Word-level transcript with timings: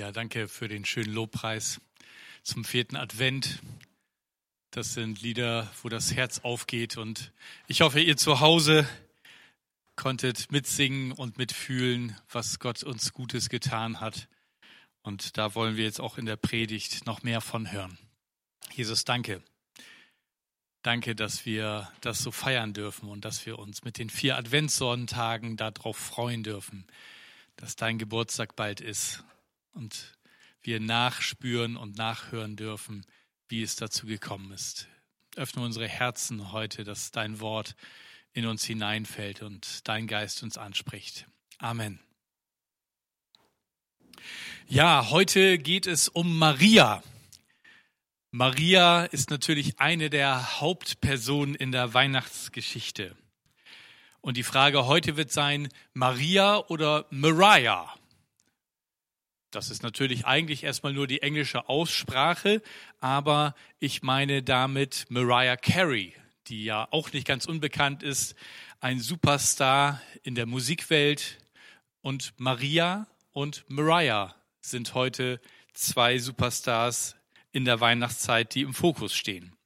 Ja, 0.00 0.12
danke 0.12 0.48
für 0.48 0.66
den 0.66 0.86
schönen 0.86 1.12
Lobpreis 1.12 1.78
zum 2.42 2.64
vierten 2.64 2.96
Advent. 2.96 3.60
Das 4.70 4.94
sind 4.94 5.20
Lieder, 5.20 5.70
wo 5.82 5.90
das 5.90 6.14
Herz 6.14 6.38
aufgeht 6.38 6.96
und 6.96 7.32
ich 7.66 7.82
hoffe, 7.82 8.00
ihr 8.00 8.16
zu 8.16 8.40
Hause 8.40 8.88
konntet 9.96 10.50
mitsingen 10.50 11.12
und 11.12 11.36
mitfühlen, 11.36 12.16
was 12.30 12.58
Gott 12.60 12.82
uns 12.82 13.12
Gutes 13.12 13.50
getan 13.50 14.00
hat. 14.00 14.28
Und 15.02 15.36
da 15.36 15.54
wollen 15.54 15.76
wir 15.76 15.84
jetzt 15.84 16.00
auch 16.00 16.16
in 16.16 16.24
der 16.24 16.36
Predigt 16.36 17.04
noch 17.04 17.22
mehr 17.22 17.42
von 17.42 17.70
hören. 17.70 17.98
Jesus, 18.72 19.04
danke. 19.04 19.42
Danke, 20.80 21.14
dass 21.14 21.44
wir 21.44 21.92
das 22.00 22.20
so 22.22 22.30
feiern 22.30 22.72
dürfen 22.72 23.10
und 23.10 23.26
dass 23.26 23.44
wir 23.44 23.58
uns 23.58 23.84
mit 23.84 23.98
den 23.98 24.08
vier 24.08 24.38
Adventssonntagen 24.38 25.58
darauf 25.58 25.98
freuen 25.98 26.42
dürfen, 26.42 26.86
dass 27.56 27.76
dein 27.76 27.98
Geburtstag 27.98 28.56
bald 28.56 28.80
ist 28.80 29.24
und 29.72 30.12
wir 30.62 30.80
nachspüren 30.80 31.76
und 31.76 31.96
nachhören 31.96 32.56
dürfen, 32.56 33.06
wie 33.48 33.62
es 33.62 33.76
dazu 33.76 34.06
gekommen 34.06 34.52
ist. 34.52 34.88
Öffne 35.36 35.62
unsere 35.62 35.88
Herzen 35.88 36.52
heute, 36.52 36.84
dass 36.84 37.10
dein 37.12 37.40
Wort 37.40 37.74
in 38.32 38.46
uns 38.46 38.64
hineinfällt 38.64 39.42
und 39.42 39.88
dein 39.88 40.06
Geist 40.06 40.42
uns 40.42 40.58
anspricht. 40.58 41.26
Amen. 41.58 42.00
Ja, 44.66 45.10
heute 45.10 45.58
geht 45.58 45.86
es 45.86 46.08
um 46.08 46.38
Maria. 46.38 47.02
Maria 48.30 49.04
ist 49.06 49.30
natürlich 49.30 49.80
eine 49.80 50.10
der 50.10 50.60
Hauptpersonen 50.60 51.56
in 51.56 51.72
der 51.72 51.94
Weihnachtsgeschichte. 51.94 53.16
Und 54.20 54.36
die 54.36 54.44
Frage 54.44 54.86
heute 54.86 55.16
wird 55.16 55.32
sein, 55.32 55.68
Maria 55.94 56.58
oder 56.68 57.06
Mariah? 57.10 57.92
Das 59.50 59.70
ist 59.70 59.82
natürlich 59.82 60.26
eigentlich 60.26 60.62
erstmal 60.62 60.92
nur 60.92 61.08
die 61.08 61.22
englische 61.22 61.68
Aussprache, 61.68 62.62
aber 63.00 63.54
ich 63.80 64.02
meine 64.02 64.44
damit 64.44 65.06
Mariah 65.08 65.56
Carey, 65.56 66.14
die 66.46 66.64
ja 66.64 66.86
auch 66.92 67.12
nicht 67.12 67.26
ganz 67.26 67.46
unbekannt 67.46 68.04
ist, 68.04 68.36
ein 68.80 69.00
Superstar 69.00 70.00
in 70.22 70.36
der 70.36 70.46
Musikwelt. 70.46 71.38
Und 72.00 72.32
Maria 72.36 73.08
und 73.32 73.64
Mariah 73.68 74.34
sind 74.60 74.94
heute 74.94 75.40
zwei 75.74 76.18
Superstars 76.18 77.16
in 77.50 77.64
der 77.64 77.80
Weihnachtszeit, 77.80 78.54
die 78.54 78.62
im 78.62 78.72
Fokus 78.72 79.14
stehen. 79.14 79.56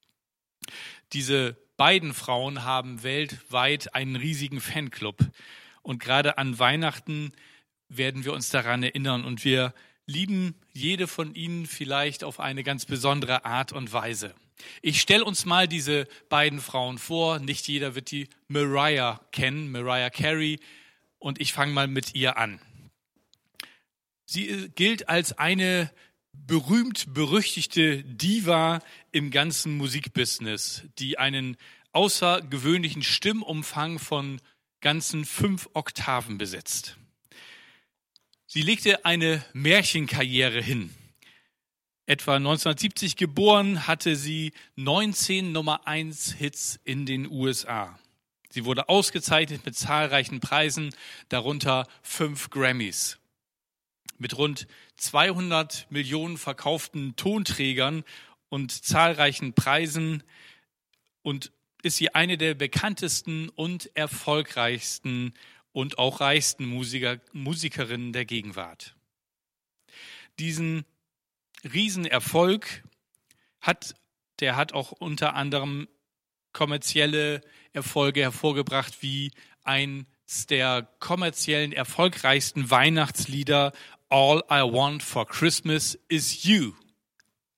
Diese 1.13 1.57
beiden 1.77 2.15
Frauen 2.15 2.65
haben 2.65 3.03
weltweit 3.03 3.95
einen 3.95 4.17
riesigen 4.17 4.61
Fanclub. 4.61 5.19
Und 5.83 5.99
gerade 5.99 6.39
an 6.39 6.59
Weihnachten 6.59 7.33
werden 7.89 8.25
wir 8.25 8.33
uns 8.33 8.49
daran 8.49 8.83
erinnern 8.83 9.25
und 9.25 9.45
wir 9.45 9.75
lieben 10.07 10.55
jede 10.73 11.07
von 11.07 11.35
ihnen 11.35 11.67
vielleicht 11.67 12.25
auf 12.25 12.41
eine 12.41 12.63
ganz 12.63 12.85
besondere 12.87 13.45
Art 13.45 13.73
und 13.73 13.93
Weise. 13.93 14.35
Ich 14.83 15.01
stelle 15.01 15.25
uns 15.25 15.45
mal 15.45 15.69
diese 15.69 16.07
beiden 16.29 16.61
Frauen 16.61 16.99
vor. 16.99 17.39
Nicht 17.39 17.67
jeder 17.69 17.95
wird 17.95 18.11
die 18.11 18.29
Mariah 18.49 19.21
kennen, 19.33 19.71
Mariah 19.71 20.11
Carey, 20.11 20.61
und 21.19 21.41
ich 21.41 21.53
fange 21.53 21.73
mal 21.73 21.89
mit 21.89 22.15
ihr 22.15 22.37
an. 22.37 22.61
Sie 24.27 24.71
gilt 24.75 25.09
als 25.09 25.37
eine 25.39 25.91
berühmt 26.33 27.15
berüchtigte 27.15 28.03
Diva 28.05 28.81
im 29.13 29.31
ganzen 29.31 29.77
Musikbusiness, 29.77 30.83
die 30.99 31.19
einen 31.19 31.57
außergewöhnlichen 31.93 33.03
Stimmumfang 33.03 33.99
von 33.99 34.41
ganzen 34.81 35.25
fünf 35.25 35.71
Oktaven 35.73 36.37
besitzt. 36.37 36.99
Sie 38.55 38.63
legte 38.63 39.05
eine 39.05 39.45
Märchenkarriere 39.53 40.63
hin. 40.63 40.95
Etwa 42.07 42.37
1970 42.37 43.17
geboren, 43.17 43.89
hatte 43.89 44.15
sie 44.15 44.53
19 44.77 45.51
Nummer 45.51 45.89
1 45.89 46.35
Hits 46.35 46.79
in 46.85 47.05
den 47.05 47.29
USA. 47.29 47.99
Sie 48.51 48.65
wurde 48.65 48.89
ausgezeichnet 48.89 49.67
mit 49.67 49.77
zahlreichen 49.77 50.39
Preisen, 50.39 50.95
darunter 51.31 51.89
fünf 52.01 52.49
Grammys. 52.51 53.19
Mit 54.19 54.39
rund 54.39 54.69
200 54.99 55.89
Millionen 55.91 56.39
verkauften 56.39 57.17
Tonträgern 57.17 58.05
und 58.51 58.71
zahlreichen 58.71 59.55
Preisen 59.55 60.23
und 61.23 61.51
ist 61.83 61.97
sie 61.97 62.15
eine 62.15 62.39
der 62.39 62.55
bekanntesten 62.55 63.49
und 63.49 63.91
erfolgreichsten 63.97 65.35
und 65.75 65.99
auch 65.99 66.21
reichsten 66.21 66.65
Musiker, 66.65 67.19
Musikerinnen 67.33 68.13
der 68.13 68.25
Gegenwart. 68.25 68.95
Diesen 70.39 70.85
Riesenerfolg 71.65 72.85
hat, 73.61 73.95
der 74.41 74.57
hat 74.57 74.73
auch 74.73 74.93
unter 74.93 75.35
anderem 75.35 75.89
kommerzielle 76.53 77.41
Erfolge 77.73 78.23
hervorgebracht, 78.23 79.03
wie 79.03 79.33
eins 79.65 80.47
der 80.49 80.89
kommerziellen 81.01 81.73
erfolgreichsten 81.73 82.71
Weihnachtslieder 82.71 83.73
All 84.09 84.45
I 84.49 84.61
Want 84.61 85.03
for 85.03 85.27
Christmas 85.27 85.99
is 86.09 86.45
You 86.45 86.73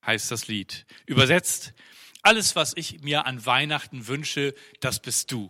heißt 0.07 0.31
das 0.31 0.49
Lied. 0.49 0.87
Übersetzt, 1.05 1.75
alles, 2.23 2.57
was 2.57 2.73
ich 2.77 3.03
mir 3.03 3.27
an 3.27 3.45
Weihnachten 3.45 4.07
wünsche, 4.07 4.55
das 4.81 5.03
bist 5.03 5.33
du. 5.33 5.49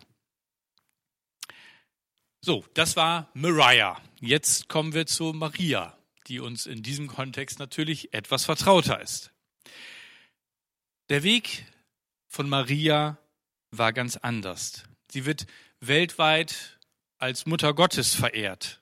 So, 2.47 2.63
das 2.75 2.95
war 2.95 3.29
Mariah. 3.33 4.01
Jetzt 4.21 4.69
kommen 4.69 4.93
wir 4.93 5.05
zu 5.05 5.33
Maria, 5.33 5.97
die 6.27 6.39
uns 6.39 6.65
in 6.65 6.81
diesem 6.81 7.09
Kontext 7.09 7.59
natürlich 7.59 8.13
etwas 8.13 8.45
vertrauter 8.45 9.01
ist. 9.01 9.33
Der 11.09 11.23
Weg 11.23 11.65
von 12.29 12.47
Maria 12.47 13.17
war 13.71 13.91
ganz 13.91 14.15
anders. 14.15 14.83
Sie 15.11 15.25
wird 15.25 15.45
weltweit 15.81 16.79
als 17.17 17.47
Mutter 17.47 17.73
Gottes 17.73 18.15
verehrt. 18.15 18.79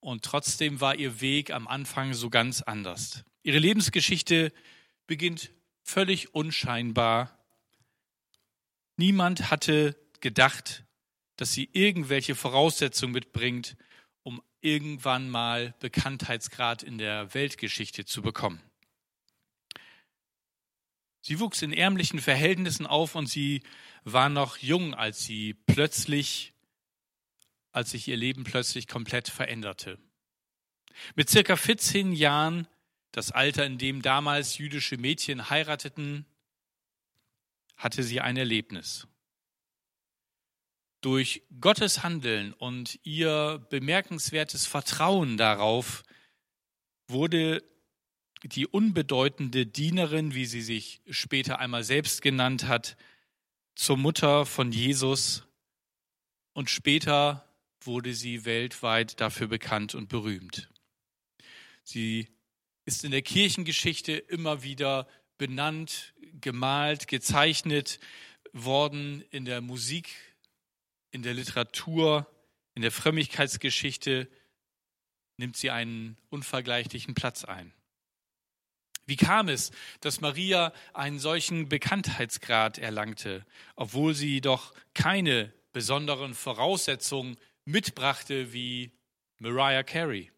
Und 0.00 0.24
trotzdem 0.24 0.80
war 0.80 0.94
ihr 0.94 1.20
Weg 1.20 1.50
am 1.50 1.68
Anfang 1.68 2.14
so 2.14 2.30
ganz 2.30 2.62
anders. 2.62 3.22
Ihre 3.42 3.58
Lebensgeschichte 3.58 4.50
beginnt 5.06 5.52
völlig 5.82 6.34
unscheinbar. 6.34 7.38
Niemand 8.96 9.50
hatte 9.50 9.94
gedacht, 10.22 10.85
dass 11.36 11.52
sie 11.52 11.68
irgendwelche 11.72 12.34
Voraussetzungen 12.34 13.12
mitbringt, 13.12 13.76
um 14.22 14.42
irgendwann 14.60 15.28
mal 15.28 15.74
Bekanntheitsgrad 15.80 16.82
in 16.82 16.98
der 16.98 17.34
Weltgeschichte 17.34 18.04
zu 18.04 18.22
bekommen. 18.22 18.60
Sie 21.20 21.40
wuchs 21.40 21.62
in 21.62 21.72
ärmlichen 21.72 22.20
Verhältnissen 22.20 22.86
auf 22.86 23.14
und 23.14 23.26
sie 23.26 23.62
war 24.04 24.28
noch 24.28 24.58
jung, 24.58 24.94
als 24.94 25.24
sie 25.24 25.54
plötzlich, 25.54 26.52
als 27.72 27.90
sich 27.90 28.06
ihr 28.08 28.16
Leben 28.16 28.44
plötzlich 28.44 28.86
komplett 28.86 29.28
veränderte. 29.28 29.98
Mit 31.14 31.28
circa 31.28 31.56
14 31.56 32.12
Jahren, 32.12 32.68
das 33.10 33.32
Alter, 33.32 33.66
in 33.66 33.78
dem 33.78 34.02
damals 34.02 34.58
jüdische 34.58 34.98
Mädchen 34.98 35.50
heirateten, 35.50 36.26
hatte 37.76 38.02
sie 38.02 38.20
ein 38.20 38.36
Erlebnis. 38.36 39.06
Durch 41.00 41.42
Gottes 41.60 42.02
Handeln 42.02 42.52
und 42.52 42.98
ihr 43.04 43.64
bemerkenswertes 43.70 44.66
Vertrauen 44.66 45.36
darauf 45.36 46.02
wurde 47.08 47.62
die 48.42 48.66
unbedeutende 48.66 49.66
Dienerin, 49.66 50.34
wie 50.34 50.46
sie 50.46 50.62
sich 50.62 51.00
später 51.10 51.58
einmal 51.58 51.84
selbst 51.84 52.22
genannt 52.22 52.66
hat, 52.66 52.96
zur 53.74 53.96
Mutter 53.96 54.46
von 54.46 54.72
Jesus 54.72 55.44
und 56.54 56.70
später 56.70 57.46
wurde 57.82 58.14
sie 58.14 58.44
weltweit 58.44 59.20
dafür 59.20 59.46
bekannt 59.46 59.94
und 59.94 60.08
berühmt. 60.08 60.68
Sie 61.84 62.28
ist 62.84 63.04
in 63.04 63.10
der 63.10 63.22
Kirchengeschichte 63.22 64.12
immer 64.12 64.62
wieder 64.62 65.06
benannt, 65.38 66.14
gemalt, 66.40 67.08
gezeichnet 67.08 68.00
worden 68.52 69.22
in 69.30 69.44
der 69.44 69.60
Musik 69.60 70.08
in 71.16 71.22
der 71.22 71.32
Literatur, 71.32 72.30
in 72.74 72.82
der 72.82 72.92
Frömmigkeitsgeschichte 72.92 74.28
nimmt 75.38 75.56
sie 75.56 75.70
einen 75.70 76.18
unvergleichlichen 76.28 77.14
Platz 77.14 77.42
ein. 77.42 77.72
Wie 79.06 79.16
kam 79.16 79.48
es, 79.48 79.70
dass 80.00 80.20
Maria 80.20 80.74
einen 80.92 81.18
solchen 81.18 81.70
Bekanntheitsgrad 81.70 82.76
erlangte, 82.76 83.46
obwohl 83.76 84.12
sie 84.14 84.42
doch 84.42 84.74
keine 84.92 85.54
besonderen 85.72 86.34
Voraussetzungen 86.34 87.38
mitbrachte 87.64 88.52
wie 88.52 88.92
Mariah 89.38 89.84
Carey? 89.84 90.30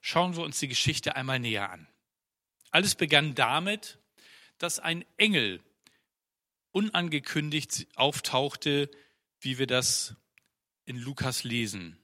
Schauen 0.00 0.34
wir 0.34 0.42
uns 0.42 0.58
die 0.58 0.68
Geschichte 0.68 1.14
einmal 1.14 1.38
näher 1.38 1.70
an. 1.70 1.86
Alles 2.72 2.96
begann 2.96 3.36
damit, 3.36 4.00
dass 4.58 4.80
ein 4.80 5.04
Engel 5.18 5.60
unangekündigt 6.72 7.86
auftauchte 7.94 8.90
wie 9.40 9.58
wir 9.58 9.66
das 9.66 10.14
in 10.84 10.96
Lukas 10.96 11.44
lesen. 11.44 11.98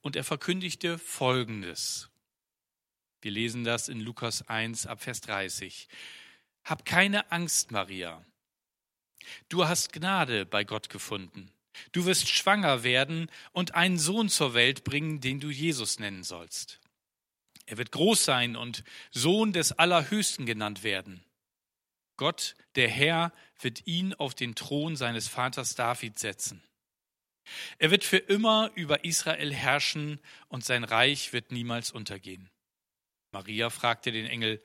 Und 0.00 0.16
er 0.16 0.24
verkündigte 0.24 0.98
Folgendes. 0.98 2.10
Wir 3.20 3.30
lesen 3.30 3.64
das 3.64 3.88
in 3.88 4.00
Lukas 4.00 4.48
1 4.48 4.86
ab 4.86 5.02
Vers 5.02 5.20
30. 5.20 5.88
Hab 6.64 6.84
keine 6.84 7.30
Angst, 7.30 7.70
Maria. 7.70 8.24
Du 9.48 9.68
hast 9.68 9.92
Gnade 9.92 10.46
bei 10.46 10.64
Gott 10.64 10.88
gefunden. 10.88 11.52
Du 11.92 12.04
wirst 12.06 12.28
schwanger 12.28 12.82
werden 12.82 13.30
und 13.52 13.74
einen 13.74 13.98
Sohn 13.98 14.28
zur 14.28 14.54
Welt 14.54 14.84
bringen, 14.84 15.20
den 15.20 15.40
du 15.40 15.50
Jesus 15.50 15.98
nennen 15.98 16.24
sollst. 16.24 16.80
Er 17.66 17.78
wird 17.78 17.92
groß 17.92 18.24
sein 18.24 18.56
und 18.56 18.82
Sohn 19.12 19.52
des 19.52 19.72
Allerhöchsten 19.72 20.46
genannt 20.46 20.82
werden. 20.82 21.24
Gott, 22.20 22.54
der 22.74 22.90
Herr, 22.90 23.32
wird 23.60 23.86
ihn 23.86 24.12
auf 24.12 24.34
den 24.34 24.54
Thron 24.54 24.94
seines 24.94 25.26
Vaters 25.26 25.74
David 25.74 26.18
setzen. 26.18 26.62
Er 27.78 27.90
wird 27.90 28.04
für 28.04 28.18
immer 28.18 28.70
über 28.74 29.04
Israel 29.04 29.54
herrschen 29.54 30.20
und 30.48 30.62
sein 30.62 30.84
Reich 30.84 31.32
wird 31.32 31.50
niemals 31.50 31.90
untergehen. 31.90 32.50
Maria 33.32 33.70
fragte 33.70 34.12
den 34.12 34.26
Engel, 34.26 34.62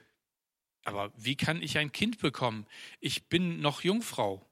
aber 0.84 1.14
wie 1.16 1.38
kann 1.38 1.64
ich 1.64 1.78
ein 1.78 1.94
Kind 1.94 2.20
bekommen? 2.20 2.68
Ich 3.00 3.30
bin 3.30 3.62
noch 3.62 3.86
Jungfrau. 3.86 4.46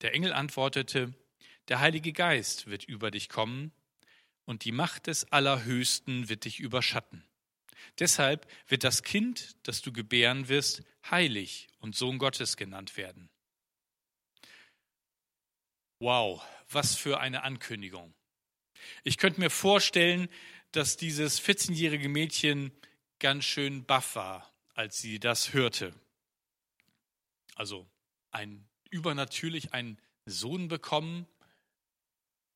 Der 0.00 0.12
Engel 0.12 0.32
antwortete, 0.32 1.14
der 1.68 1.78
Heilige 1.78 2.12
Geist 2.12 2.66
wird 2.66 2.82
über 2.82 3.12
dich 3.12 3.28
kommen 3.28 3.70
und 4.44 4.64
die 4.64 4.72
Macht 4.72 5.06
des 5.06 5.30
Allerhöchsten 5.30 6.28
wird 6.28 6.46
dich 6.46 6.58
überschatten. 6.58 7.29
Deshalb 7.98 8.46
wird 8.68 8.84
das 8.84 9.02
Kind, 9.02 9.56
das 9.66 9.82
du 9.82 9.92
gebären 9.92 10.48
wirst, 10.48 10.82
heilig 11.10 11.68
und 11.78 11.96
Sohn 11.96 12.18
Gottes 12.18 12.56
genannt 12.56 12.96
werden. 12.96 13.30
Wow, 15.98 16.42
was 16.68 16.94
für 16.94 17.20
eine 17.20 17.42
Ankündigung. 17.42 18.14
Ich 19.04 19.18
könnte 19.18 19.40
mir 19.40 19.50
vorstellen, 19.50 20.28
dass 20.72 20.96
dieses 20.96 21.42
14-jährige 21.42 22.08
Mädchen 22.08 22.72
ganz 23.18 23.44
schön 23.44 23.84
baff 23.84 24.16
war, 24.16 24.50
als 24.74 24.98
sie 24.98 25.18
das 25.18 25.52
hörte. 25.52 25.94
Also 27.54 27.86
ein 28.30 28.66
übernatürlich 28.90 29.74
einen 29.74 30.00
Sohn 30.24 30.68
bekommen 30.68 31.26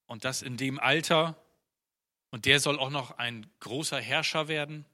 und 0.06 0.24
das 0.24 0.42
in 0.42 0.56
dem 0.56 0.78
Alter 0.78 1.36
und 2.30 2.46
der 2.46 2.60
soll 2.60 2.78
auch 2.78 2.90
noch 2.90 3.12
ein 3.18 3.46
großer 3.60 4.00
Herrscher 4.00 4.48
werden. 4.48 4.84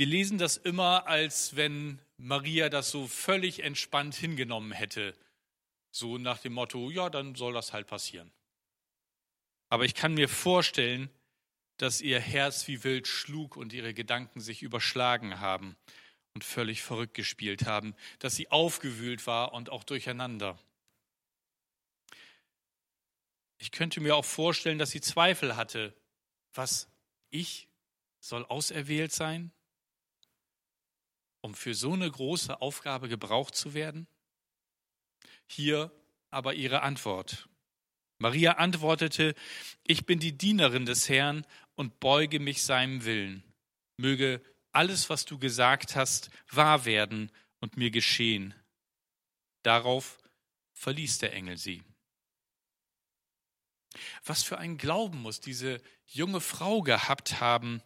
Wir 0.00 0.06
lesen 0.06 0.38
das 0.38 0.56
immer, 0.56 1.06
als 1.08 1.56
wenn 1.56 2.00
Maria 2.16 2.70
das 2.70 2.90
so 2.90 3.06
völlig 3.06 3.62
entspannt 3.62 4.14
hingenommen 4.14 4.72
hätte. 4.72 5.14
So 5.90 6.16
nach 6.16 6.38
dem 6.38 6.54
Motto, 6.54 6.90
ja, 6.90 7.10
dann 7.10 7.34
soll 7.34 7.52
das 7.52 7.74
halt 7.74 7.86
passieren. 7.86 8.32
Aber 9.68 9.84
ich 9.84 9.94
kann 9.94 10.14
mir 10.14 10.30
vorstellen, 10.30 11.10
dass 11.76 12.00
ihr 12.00 12.18
Herz 12.18 12.66
wie 12.66 12.82
wild 12.82 13.08
schlug 13.08 13.58
und 13.58 13.74
ihre 13.74 13.92
Gedanken 13.92 14.40
sich 14.40 14.62
überschlagen 14.62 15.38
haben 15.38 15.76
und 16.32 16.44
völlig 16.44 16.80
verrückt 16.80 17.12
gespielt 17.12 17.66
haben, 17.66 17.94
dass 18.20 18.34
sie 18.34 18.50
aufgewühlt 18.50 19.26
war 19.26 19.52
und 19.52 19.68
auch 19.68 19.84
durcheinander. 19.84 20.58
Ich 23.58 23.70
könnte 23.70 24.00
mir 24.00 24.16
auch 24.16 24.24
vorstellen, 24.24 24.78
dass 24.78 24.92
sie 24.92 25.02
Zweifel 25.02 25.56
hatte. 25.56 25.92
Was, 26.54 26.88
ich 27.28 27.68
soll 28.20 28.46
auserwählt 28.46 29.12
sein, 29.12 29.52
um 31.40 31.54
für 31.54 31.74
so 31.74 31.92
eine 31.92 32.10
große 32.10 32.60
Aufgabe 32.60 33.08
gebraucht 33.08 33.54
zu 33.54 33.74
werden? 33.74 34.06
Hier 35.46 35.90
aber 36.30 36.54
ihre 36.54 36.82
Antwort. 36.82 37.48
Maria 38.18 38.52
antwortete, 38.52 39.34
ich 39.86 40.06
bin 40.06 40.20
die 40.20 40.36
Dienerin 40.36 40.84
des 40.84 41.08
Herrn 41.08 41.46
und 41.74 42.00
beuge 42.00 42.38
mich 42.38 42.62
seinem 42.62 43.04
Willen. 43.04 43.42
Möge 43.96 44.42
alles, 44.72 45.10
was 45.10 45.24
du 45.24 45.38
gesagt 45.38 45.96
hast, 45.96 46.30
wahr 46.50 46.84
werden 46.84 47.32
und 47.60 47.76
mir 47.76 47.90
geschehen. 47.90 48.54
Darauf 49.62 50.18
verließ 50.72 51.18
der 51.18 51.32
Engel 51.32 51.56
sie. 51.56 51.82
Was 54.24 54.42
für 54.42 54.58
ein 54.58 54.78
Glauben 54.78 55.20
muss 55.22 55.40
diese 55.40 55.82
junge 56.06 56.40
Frau 56.40 56.82
gehabt 56.82 57.40
haben, 57.40 57.82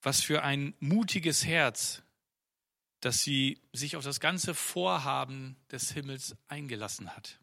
was 0.00 0.22
für 0.22 0.42
ein 0.42 0.74
mutiges 0.78 1.44
Herz, 1.44 2.02
dass 3.04 3.20
sie 3.20 3.60
sich 3.74 3.96
auf 3.96 4.04
das 4.04 4.18
ganze 4.18 4.54
Vorhaben 4.54 5.56
des 5.70 5.92
Himmels 5.92 6.36
eingelassen 6.48 7.14
hat. 7.14 7.38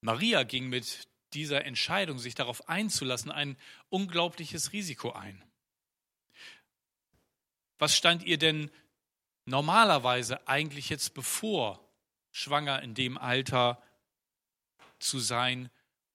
Maria 0.00 0.44
ging 0.44 0.68
mit 0.68 1.08
dieser 1.32 1.64
Entscheidung, 1.64 2.20
sich 2.20 2.36
darauf 2.36 2.68
einzulassen, 2.68 3.32
ein 3.32 3.56
unglaubliches 3.88 4.72
Risiko 4.72 5.10
ein. 5.10 5.42
Was 7.78 7.96
stand 7.96 8.22
ihr 8.22 8.38
denn 8.38 8.70
normalerweise 9.44 10.46
eigentlich 10.46 10.88
jetzt 10.88 11.14
bevor, 11.14 11.84
schwanger 12.30 12.80
in 12.80 12.94
dem 12.94 13.18
Alter 13.18 13.82
zu 15.00 15.18
sein, 15.18 15.68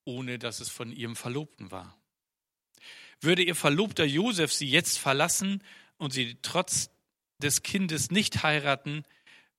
ohne 0.05 0.39
dass 0.39 0.61
es 0.61 0.69
von 0.69 0.93
ihrem 0.93 1.17
Verlobten 1.17 1.71
war? 1.71 1.99
Würde 3.19 3.43
ihr 3.43 3.55
Verlobter 3.55 4.05
Josef 4.05 4.53
sie 4.53 4.69
jetzt 4.69 4.97
verlassen 4.97 5.61
und 6.00 6.12
sie 6.12 6.40
trotz 6.42 6.90
des 7.38 7.62
Kindes 7.62 8.10
nicht 8.10 8.42
heiraten, 8.42 9.06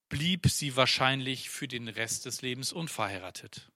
blieb 0.09 0.47
sie 0.47 0.75
wahrscheinlich 0.75 1.49
für 1.49 1.69
den 1.69 1.87
Rest 1.87 2.25
des 2.25 2.41
Lebens 2.41 2.73
unverheiratet. 2.73 3.71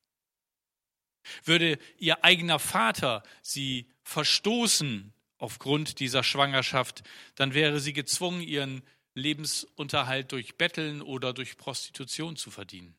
Würde 1.44 1.80
ihr 1.98 2.24
eigener 2.24 2.60
Vater 2.60 3.24
sie 3.42 3.90
verstoßen 4.04 5.14
aufgrund 5.38 6.00
dieser 6.00 6.24
Schwangerschaft, 6.24 7.04
dann 7.36 7.54
wäre 7.54 7.80
sie 7.80 7.94
gezwungen, 7.94 8.42
ihren 8.42 8.84
Lebensunterhalt 9.14 10.32
durch 10.32 10.58
Betteln 10.58 11.02
oder 11.02 11.34
durch 11.34 11.58
Prostitution 11.58 12.36
zu 12.36 12.52
verdienen. 12.52 12.96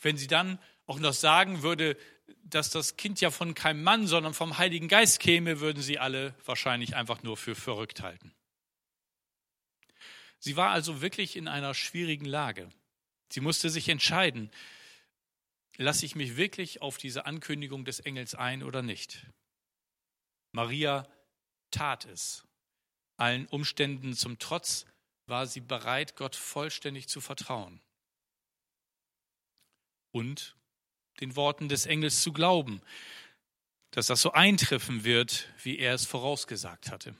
Wenn 0.00 0.16
sie 0.16 0.28
dann 0.28 0.58
auch 0.86 0.98
noch 0.98 1.12
sagen 1.12 1.62
würde, 1.62 1.96
dass 2.44 2.70
das 2.70 2.96
Kind 2.96 3.20
ja 3.20 3.30
von 3.30 3.54
keinem 3.54 3.82
Mann, 3.82 4.06
sondern 4.06 4.34
vom 4.34 4.58
Heiligen 4.58 4.88
Geist 4.88 5.20
käme, 5.20 5.60
würden 5.60 5.82
sie 5.82 5.98
alle 5.98 6.34
wahrscheinlich 6.44 6.96
einfach 6.96 7.22
nur 7.22 7.36
für 7.36 7.54
verrückt 7.54 8.02
halten. 8.02 8.34
Sie 10.38 10.56
war 10.56 10.70
also 10.70 11.02
wirklich 11.02 11.36
in 11.36 11.48
einer 11.48 11.74
schwierigen 11.74 12.24
Lage. 12.24 12.70
Sie 13.30 13.40
musste 13.40 13.70
sich 13.70 13.88
entscheiden, 13.88 14.50
lasse 15.76 16.04
ich 16.06 16.14
mich 16.14 16.36
wirklich 16.36 16.82
auf 16.82 16.96
diese 16.96 17.26
Ankündigung 17.26 17.84
des 17.84 18.00
Engels 18.00 18.34
ein 18.34 18.62
oder 18.62 18.82
nicht? 18.82 19.26
Maria 20.52 21.06
tat 21.70 22.06
es. 22.06 22.44
Allen 23.16 23.46
Umständen 23.46 24.14
zum 24.14 24.38
Trotz 24.38 24.86
war 25.26 25.46
sie 25.46 25.60
bereit, 25.60 26.16
Gott 26.16 26.36
vollständig 26.36 27.08
zu 27.08 27.20
vertrauen. 27.20 27.80
Und 30.10 30.56
den 31.20 31.36
Worten 31.36 31.68
des 31.68 31.86
Engels 31.86 32.22
zu 32.22 32.32
glauben, 32.32 32.80
dass 33.90 34.06
das 34.06 34.22
so 34.22 34.32
eintreffen 34.32 35.04
wird, 35.04 35.48
wie 35.62 35.78
er 35.78 35.94
es 35.94 36.06
vorausgesagt 36.06 36.90
hatte. 36.90 37.14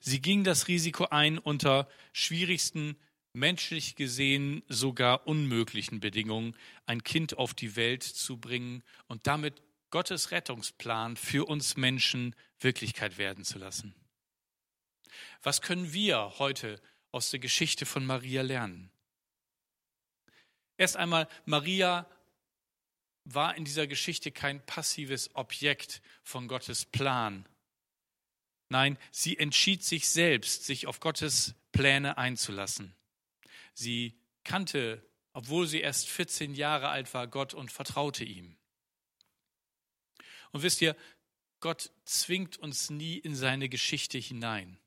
Sie 0.00 0.20
ging 0.20 0.44
das 0.44 0.68
Risiko 0.68 1.06
ein, 1.06 1.38
unter 1.38 1.88
schwierigsten, 2.12 2.96
menschlich 3.32 3.94
gesehen 3.94 4.62
sogar 4.68 5.26
unmöglichen 5.26 6.00
Bedingungen 6.00 6.56
ein 6.86 7.04
Kind 7.04 7.38
auf 7.38 7.54
die 7.54 7.76
Welt 7.76 8.02
zu 8.02 8.38
bringen 8.38 8.82
und 9.06 9.26
damit 9.26 9.62
Gottes 9.90 10.30
Rettungsplan 10.30 11.16
für 11.16 11.48
uns 11.48 11.76
Menschen 11.76 12.34
Wirklichkeit 12.58 13.18
werden 13.18 13.44
zu 13.44 13.58
lassen. 13.58 13.94
Was 15.42 15.62
können 15.62 15.92
wir 15.92 16.38
heute 16.38 16.80
aus 17.12 17.30
der 17.30 17.40
Geschichte 17.40 17.86
von 17.86 18.06
Maria 18.06 18.42
lernen? 18.42 18.90
Erst 20.76 20.96
einmal, 20.96 21.28
Maria 21.44 22.08
war 23.24 23.56
in 23.56 23.64
dieser 23.64 23.86
Geschichte 23.86 24.32
kein 24.32 24.64
passives 24.64 25.34
Objekt 25.34 26.02
von 26.22 26.48
Gottes 26.48 26.84
Plan. 26.84 27.46
Nein, 28.68 28.98
sie 29.10 29.36
entschied 29.36 29.84
sich 29.84 30.08
selbst, 30.08 30.64
sich 30.64 30.86
auf 30.86 31.00
Gottes 31.00 31.54
Pläne 31.72 32.18
einzulassen. 32.18 32.94
Sie 33.74 34.18
kannte, 34.44 35.04
obwohl 35.32 35.66
sie 35.66 35.80
erst 35.80 36.08
14 36.08 36.54
Jahre 36.54 36.88
alt 36.88 37.12
war, 37.14 37.26
Gott 37.26 37.54
und 37.54 37.70
vertraute 37.70 38.24
ihm. 38.24 38.56
Und 40.52 40.62
wisst 40.62 40.80
ihr, 40.80 40.96
Gott 41.60 41.90
zwingt 42.04 42.56
uns 42.58 42.90
nie 42.90 43.18
in 43.18 43.34
seine 43.36 43.68
Geschichte 43.68 44.18
hinein. 44.18 44.78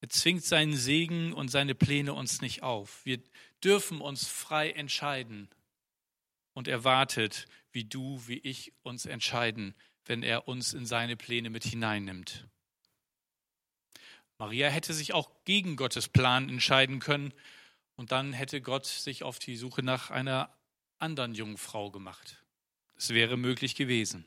Er 0.00 0.08
zwingt 0.08 0.44
seinen 0.44 0.76
Segen 0.76 1.32
und 1.32 1.48
seine 1.48 1.74
Pläne 1.74 2.12
uns 2.12 2.40
nicht 2.40 2.62
auf. 2.62 3.04
Wir 3.04 3.22
dürfen 3.62 4.00
uns 4.00 4.26
frei 4.26 4.72
entscheiden. 4.72 5.48
Und 6.54 6.68
er 6.68 6.84
wartet, 6.84 7.46
wie 7.70 7.84
du, 7.84 8.22
wie 8.26 8.38
ich 8.38 8.72
uns 8.82 9.06
entscheiden, 9.06 9.74
wenn 10.04 10.22
er 10.22 10.48
uns 10.48 10.74
in 10.74 10.86
seine 10.86 11.16
Pläne 11.16 11.50
mit 11.50 11.64
hineinnimmt. 11.64 12.46
Maria 14.38 14.68
hätte 14.68 14.92
sich 14.92 15.14
auch 15.14 15.30
gegen 15.44 15.76
Gottes 15.76 16.08
Plan 16.08 16.48
entscheiden 16.48 16.98
können 16.98 17.32
und 17.94 18.10
dann 18.12 18.32
hätte 18.32 18.60
Gott 18.60 18.86
sich 18.86 19.22
auf 19.22 19.38
die 19.38 19.56
Suche 19.56 19.82
nach 19.82 20.10
einer 20.10 20.52
anderen 20.98 21.34
jungen 21.34 21.58
Frau 21.58 21.90
gemacht. 21.90 22.42
Es 22.96 23.10
wäre 23.10 23.36
möglich 23.36 23.74
gewesen. 23.74 24.26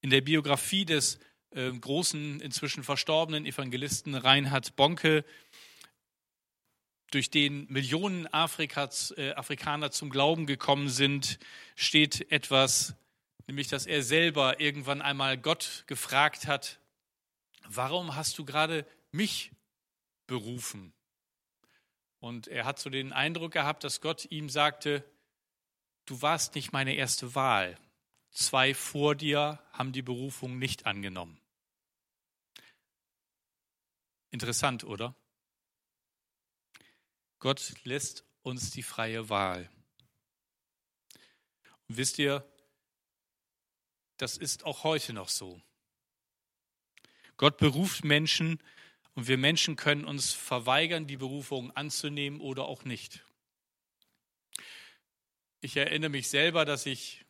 In 0.00 0.10
der 0.10 0.20
Biografie 0.20 0.84
des 0.84 1.18
äh, 1.50 1.70
großen, 1.70 2.40
inzwischen 2.40 2.84
verstorbenen 2.84 3.46
Evangelisten 3.46 4.14
Reinhard 4.14 4.76
Bonke, 4.76 5.24
durch 7.10 7.30
den 7.30 7.66
Millionen 7.70 8.26
Afrikas, 8.32 9.12
äh, 9.16 9.32
Afrikaner 9.32 9.90
zum 9.90 10.10
Glauben 10.10 10.46
gekommen 10.46 10.88
sind, 10.88 11.38
steht 11.74 12.30
etwas, 12.32 12.94
nämlich 13.46 13.68
dass 13.68 13.86
er 13.86 14.02
selber 14.02 14.60
irgendwann 14.60 15.02
einmal 15.02 15.38
Gott 15.38 15.84
gefragt 15.86 16.46
hat, 16.46 16.80
warum 17.68 18.16
hast 18.16 18.38
du 18.38 18.44
gerade 18.44 18.86
mich 19.12 19.52
berufen? 20.26 20.92
Und 22.18 22.48
er 22.48 22.64
hat 22.64 22.78
so 22.78 22.90
den 22.90 23.12
Eindruck 23.12 23.52
gehabt, 23.52 23.84
dass 23.84 24.00
Gott 24.00 24.26
ihm 24.30 24.48
sagte, 24.48 25.04
du 26.06 26.22
warst 26.22 26.54
nicht 26.54 26.72
meine 26.72 26.94
erste 26.94 27.34
Wahl. 27.34 27.78
Zwei 28.30 28.74
vor 28.74 29.14
dir 29.14 29.60
haben 29.72 29.92
die 29.92 30.02
Berufung 30.02 30.58
nicht 30.58 30.86
angenommen. 30.86 31.40
Interessant, 34.30 34.84
oder? 34.84 35.14
Gott 37.38 37.74
lässt 37.84 38.24
uns 38.42 38.70
die 38.70 38.82
freie 38.82 39.28
Wahl. 39.28 39.70
Und 41.88 41.96
wisst 41.96 42.18
ihr, 42.18 42.48
das 44.16 44.36
ist 44.36 44.64
auch 44.64 44.84
heute 44.84 45.12
noch 45.12 45.28
so. 45.28 45.60
Gott 47.36 47.58
beruft 47.58 48.04
Menschen 48.04 48.62
und 49.14 49.28
wir 49.28 49.38
Menschen 49.38 49.76
können 49.76 50.04
uns 50.04 50.32
verweigern, 50.32 51.06
die 51.06 51.16
Berufung 51.16 51.70
anzunehmen 51.72 52.40
oder 52.40 52.64
auch 52.64 52.84
nicht. 52.84 53.24
Ich 55.60 55.76
erinnere 55.76 56.10
mich 56.10 56.28
selber, 56.28 56.64
dass 56.64 56.86
ich 56.86 57.24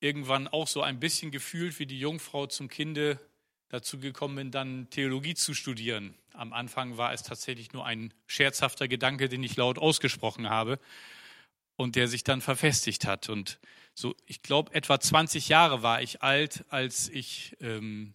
irgendwann 0.00 0.48
auch 0.48 0.66
so 0.66 0.82
ein 0.82 0.98
bisschen 0.98 1.30
gefühlt 1.30 1.78
wie 1.78 1.86
die 1.86 1.98
Jungfrau 1.98 2.46
zum 2.46 2.68
Kinde 2.68 3.20
dazu 3.72 3.98
gekommen 3.98 4.36
bin, 4.36 4.50
dann 4.50 4.90
Theologie 4.90 5.34
zu 5.34 5.54
studieren. 5.54 6.14
Am 6.34 6.52
Anfang 6.52 6.98
war 6.98 7.14
es 7.14 7.22
tatsächlich 7.22 7.72
nur 7.72 7.86
ein 7.86 8.12
scherzhafter 8.26 8.86
Gedanke, 8.86 9.30
den 9.30 9.42
ich 9.42 9.56
laut 9.56 9.78
ausgesprochen 9.78 10.50
habe 10.50 10.78
und 11.76 11.96
der 11.96 12.06
sich 12.06 12.22
dann 12.22 12.42
verfestigt 12.42 13.06
hat. 13.06 13.30
Und 13.30 13.58
so, 13.94 14.14
ich 14.26 14.42
glaube, 14.42 14.74
etwa 14.74 15.00
20 15.00 15.48
Jahre 15.48 15.82
war 15.82 16.02
ich 16.02 16.22
alt, 16.22 16.66
als 16.68 17.08
ich 17.08 17.56
ähm, 17.60 18.12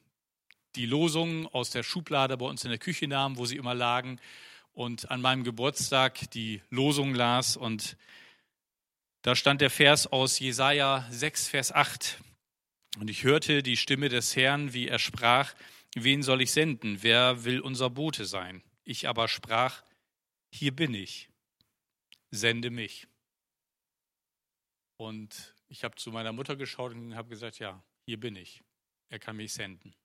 die 0.76 0.86
Losungen 0.86 1.48
aus 1.48 1.72
der 1.72 1.82
Schublade 1.82 2.38
bei 2.38 2.46
uns 2.46 2.64
in 2.64 2.70
der 2.70 2.78
Küche 2.78 3.08
nahm, 3.08 3.38
wo 3.38 3.46
sie 3.46 3.58
immer 3.58 3.74
lagen, 3.74 4.20
und 4.74 5.10
an 5.10 5.22
meinem 5.22 5.44
Geburtstag 5.44 6.30
die 6.32 6.62
Losung 6.70 7.16
las. 7.16 7.58
Und 7.58 7.98
da 9.24 9.36
stand 9.36 9.62
der 9.62 9.72
Vers 9.72 10.06
aus 10.06 10.38
Jesaja 10.38 11.08
6, 11.10 11.48
Vers 11.48 11.72
8. 11.72 12.20
Und 13.00 13.10
ich 13.10 13.24
hörte 13.24 13.64
die 13.64 13.78
Stimme 13.78 14.10
des 14.10 14.36
Herrn, 14.36 14.74
wie 14.74 14.88
er 14.88 15.00
sprach: 15.00 15.54
Wen 15.96 16.24
soll 16.24 16.42
ich 16.42 16.52
senden? 16.52 17.04
Wer 17.04 17.44
will 17.44 17.60
unser 17.60 17.90
Bote 17.90 18.26
sein? 18.26 18.64
Ich 18.84 19.08
aber 19.08 19.28
sprach: 19.28 19.84
Hier 20.52 20.76
bin 20.76 20.94
ich, 20.94 21.30
sende 22.32 22.70
mich. 22.70 23.08
Und 24.98 25.56
ich 25.68 25.84
habe 25.84 25.96
zu 25.96 26.12
meiner 26.12 26.34
Mutter 26.34 26.56
geschaut 26.56 26.94
und 26.94 27.16
habe 27.16 27.30
gesagt: 27.30 27.60
Ja, 27.60 27.84
hier 28.06 28.20
bin 28.20 28.36
ich. 28.36 28.64
Er 29.10 29.20
kann 29.20 29.38
mich 29.38 29.54
senden 29.54 29.96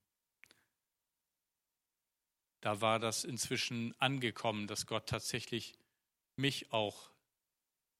da 2.62 2.80
war 2.80 2.98
das 2.98 3.24
inzwischen 3.24 3.92
angekommen, 4.00 4.66
dass 4.66 4.86
Gott 4.86 5.08
tatsächlich 5.08 5.74
mich 6.36 6.72
auch 6.72 7.10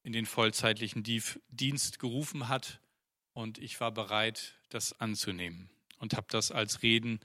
in 0.04 0.12
den 0.12 0.24
vollzeitlichen 0.24 1.02
Dienst 1.02 1.98
gerufen 1.98 2.48
hat 2.48 2.80
und 3.32 3.58
ich 3.58 3.80
war 3.80 3.92
bereit, 3.92 4.54
das 4.68 4.98
anzunehmen 5.00 5.70
und 5.98 6.14
habe 6.14 6.26
das 6.30 6.50
als 6.50 6.82
Reden 6.82 7.20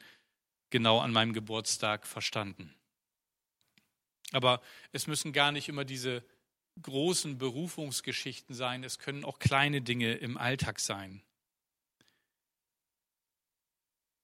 genau 0.70 1.00
an 1.00 1.12
meinem 1.12 1.34
Geburtstag 1.34 2.06
verstanden. 2.06 2.74
Aber 4.32 4.62
es 4.92 5.08
müssen 5.08 5.32
gar 5.32 5.52
nicht 5.52 5.70
immer 5.70 5.86
diese 5.86 6.24
großen 6.82 7.38
Berufungsgeschichten 7.38 8.54
sein, 8.54 8.84
es 8.84 9.00
können 9.00 9.24
auch 9.26 9.40
kleine 9.40 9.82
Dinge 9.82 10.14
im 10.14 10.38
Alltag 10.38 10.80
sein. 10.80 11.24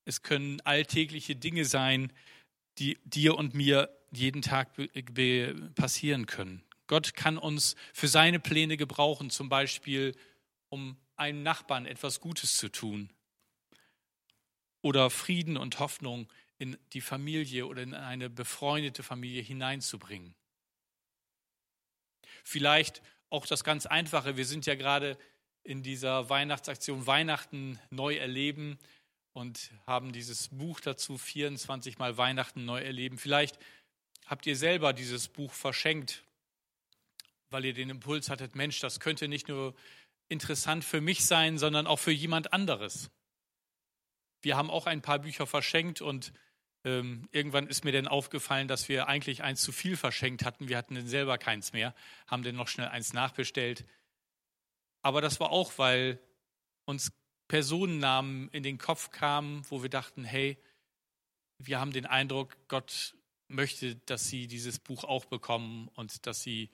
Es 0.05 0.21
können 0.21 0.59
alltägliche 0.61 1.35
Dinge 1.35 1.65
sein, 1.65 2.11
die 2.77 2.99
dir 3.05 3.35
und 3.35 3.53
mir 3.53 3.89
jeden 4.11 4.41
Tag 4.41 4.71
passieren 5.75 6.25
können. 6.25 6.63
Gott 6.87 7.15
kann 7.15 7.37
uns 7.37 7.75
für 7.93 8.07
seine 8.07 8.39
Pläne 8.39 8.77
gebrauchen, 8.77 9.29
zum 9.29 9.49
Beispiel 9.49 10.15
um 10.69 10.97
einem 11.15 11.43
Nachbarn 11.43 11.85
etwas 11.85 12.19
Gutes 12.19 12.57
zu 12.57 12.69
tun 12.69 13.09
oder 14.81 15.09
Frieden 15.09 15.57
und 15.57 15.79
Hoffnung 15.79 16.31
in 16.57 16.77
die 16.93 17.01
Familie 17.01 17.65
oder 17.65 17.81
in 17.81 17.93
eine 17.93 18.29
befreundete 18.29 19.03
Familie 19.03 19.41
hineinzubringen. 19.41 20.35
Vielleicht 22.43 23.01
auch 23.29 23.45
das 23.45 23.63
ganz 23.63 23.85
Einfache, 23.85 24.37
wir 24.37 24.45
sind 24.45 24.65
ja 24.65 24.75
gerade 24.75 25.17
in 25.63 25.81
dieser 25.81 26.29
Weihnachtsaktion 26.29 27.07
Weihnachten 27.07 27.79
neu 27.89 28.15
erleben 28.15 28.77
und 29.31 29.71
haben 29.87 30.11
dieses 30.11 30.49
Buch 30.49 30.79
dazu 30.81 31.17
24 31.17 31.97
Mal 31.97 32.17
Weihnachten 32.17 32.65
neu 32.65 32.81
erleben. 32.81 33.17
Vielleicht 33.17 33.57
habt 34.25 34.45
ihr 34.45 34.55
selber 34.55 34.93
dieses 34.93 35.29
Buch 35.29 35.53
verschenkt, 35.53 36.23
weil 37.49 37.65
ihr 37.65 37.73
den 37.73 37.89
Impuls 37.89 38.29
hattet, 38.29 38.55
Mensch, 38.55 38.79
das 38.79 38.99
könnte 38.99 39.27
nicht 39.27 39.47
nur 39.47 39.73
interessant 40.29 40.83
für 40.83 41.01
mich 41.01 41.25
sein, 41.25 41.57
sondern 41.57 41.87
auch 41.87 41.99
für 41.99 42.11
jemand 42.11 42.53
anderes. 42.53 43.11
Wir 44.41 44.57
haben 44.57 44.69
auch 44.69 44.87
ein 44.87 45.01
paar 45.01 45.19
Bücher 45.19 45.47
verschenkt 45.47 46.01
und 46.01 46.33
ähm, 46.85 47.29
irgendwann 47.31 47.67
ist 47.67 47.85
mir 47.85 47.93
dann 47.93 48.07
aufgefallen, 48.07 48.67
dass 48.67 48.89
wir 48.89 49.07
eigentlich 49.07 49.41
eins 49.43 49.61
zu 49.61 49.71
viel 49.71 49.95
verschenkt 49.95 50.43
hatten. 50.43 50.67
Wir 50.67 50.77
hatten 50.77 50.95
dann 50.95 51.07
selber 51.07 51.37
keins 51.37 51.71
mehr, 51.71 51.95
haben 52.27 52.43
dann 52.43 52.55
noch 52.55 52.67
schnell 52.67 52.89
eins 52.89 53.13
nachbestellt. 53.13 53.85
Aber 55.01 55.21
das 55.21 55.39
war 55.39 55.51
auch, 55.51 55.77
weil 55.77 56.19
uns 56.85 57.11
Personennamen 57.47 58.49
in 58.49 58.63
den 58.63 58.77
Kopf 58.77 59.11
kamen, 59.11 59.63
wo 59.69 59.81
wir 59.81 59.89
dachten, 59.89 60.23
hey, 60.23 60.57
wir 61.57 61.79
haben 61.79 61.93
den 61.93 62.05
Eindruck, 62.05 62.57
Gott 62.67 63.15
möchte, 63.47 63.95
dass 63.95 64.27
sie 64.27 64.47
dieses 64.47 64.79
Buch 64.79 65.03
auch 65.03 65.25
bekommen 65.25 65.89
und 65.95 66.25
dass 66.25 66.41
sie 66.41 66.69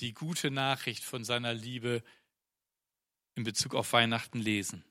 die 0.00 0.14
gute 0.14 0.50
Nachricht 0.50 1.04
von 1.04 1.24
seiner 1.24 1.54
Liebe 1.54 2.02
in 3.34 3.44
Bezug 3.44 3.74
auf 3.74 3.92
Weihnachten 3.92 4.38
lesen. 4.38 4.84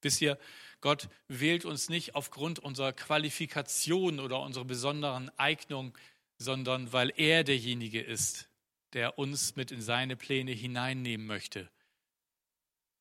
Wisst 0.00 0.20
ihr, 0.20 0.38
Gott 0.80 1.08
wählt 1.28 1.64
uns 1.64 1.88
nicht 1.88 2.14
aufgrund 2.14 2.58
unserer 2.58 2.92
Qualifikation 2.92 4.18
oder 4.18 4.40
unserer 4.40 4.64
besonderen 4.64 5.30
Eignung, 5.38 5.96
sondern 6.38 6.92
weil 6.92 7.12
er 7.16 7.44
derjenige 7.44 8.00
ist, 8.00 8.48
der 8.92 9.18
uns 9.18 9.54
mit 9.54 9.70
in 9.70 9.80
seine 9.80 10.16
Pläne 10.16 10.50
hineinnehmen 10.50 11.26
möchte 11.26 11.70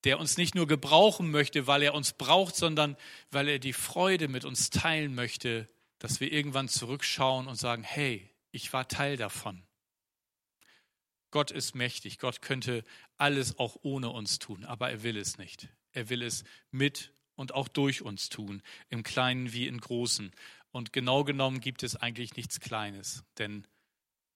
der 0.03 0.19
uns 0.19 0.37
nicht 0.37 0.55
nur 0.55 0.67
gebrauchen 0.67 1.29
möchte, 1.29 1.67
weil 1.67 1.83
er 1.83 1.93
uns 1.93 2.13
braucht, 2.13 2.55
sondern 2.55 2.97
weil 3.29 3.47
er 3.47 3.59
die 3.59 3.73
Freude 3.73 4.27
mit 4.27 4.45
uns 4.45 4.69
teilen 4.69 5.13
möchte, 5.13 5.69
dass 5.99 6.19
wir 6.19 6.31
irgendwann 6.31 6.67
zurückschauen 6.67 7.47
und 7.47 7.55
sagen, 7.55 7.83
hey, 7.83 8.27
ich 8.51 8.73
war 8.73 8.87
Teil 8.87 9.17
davon. 9.17 9.61
Gott 11.31 11.51
ist 11.51 11.75
mächtig, 11.75 12.19
Gott 12.19 12.41
könnte 12.41 12.83
alles 13.17 13.57
auch 13.57 13.77
ohne 13.81 14.09
uns 14.09 14.39
tun, 14.39 14.65
aber 14.65 14.91
er 14.91 15.03
will 15.03 15.17
es 15.17 15.38
nicht. 15.38 15.69
Er 15.93 16.09
will 16.09 16.21
es 16.21 16.43
mit 16.71 17.13
und 17.35 17.53
auch 17.53 17.67
durch 17.67 18.01
uns 18.01 18.29
tun, 18.29 18.61
im 18.89 19.03
Kleinen 19.03 19.51
wie 19.53 19.67
im 19.67 19.79
Großen. 19.79 20.31
Und 20.71 20.93
genau 20.93 21.23
genommen 21.23 21.59
gibt 21.59 21.83
es 21.83 21.95
eigentlich 21.95 22.35
nichts 22.35 22.59
Kleines, 22.59 23.23
denn 23.38 23.65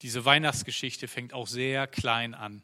diese 0.01 0.25
Weihnachtsgeschichte 0.25 1.07
fängt 1.07 1.33
auch 1.33 1.47
sehr 1.47 1.87
klein 1.87 2.33
an. 2.33 2.63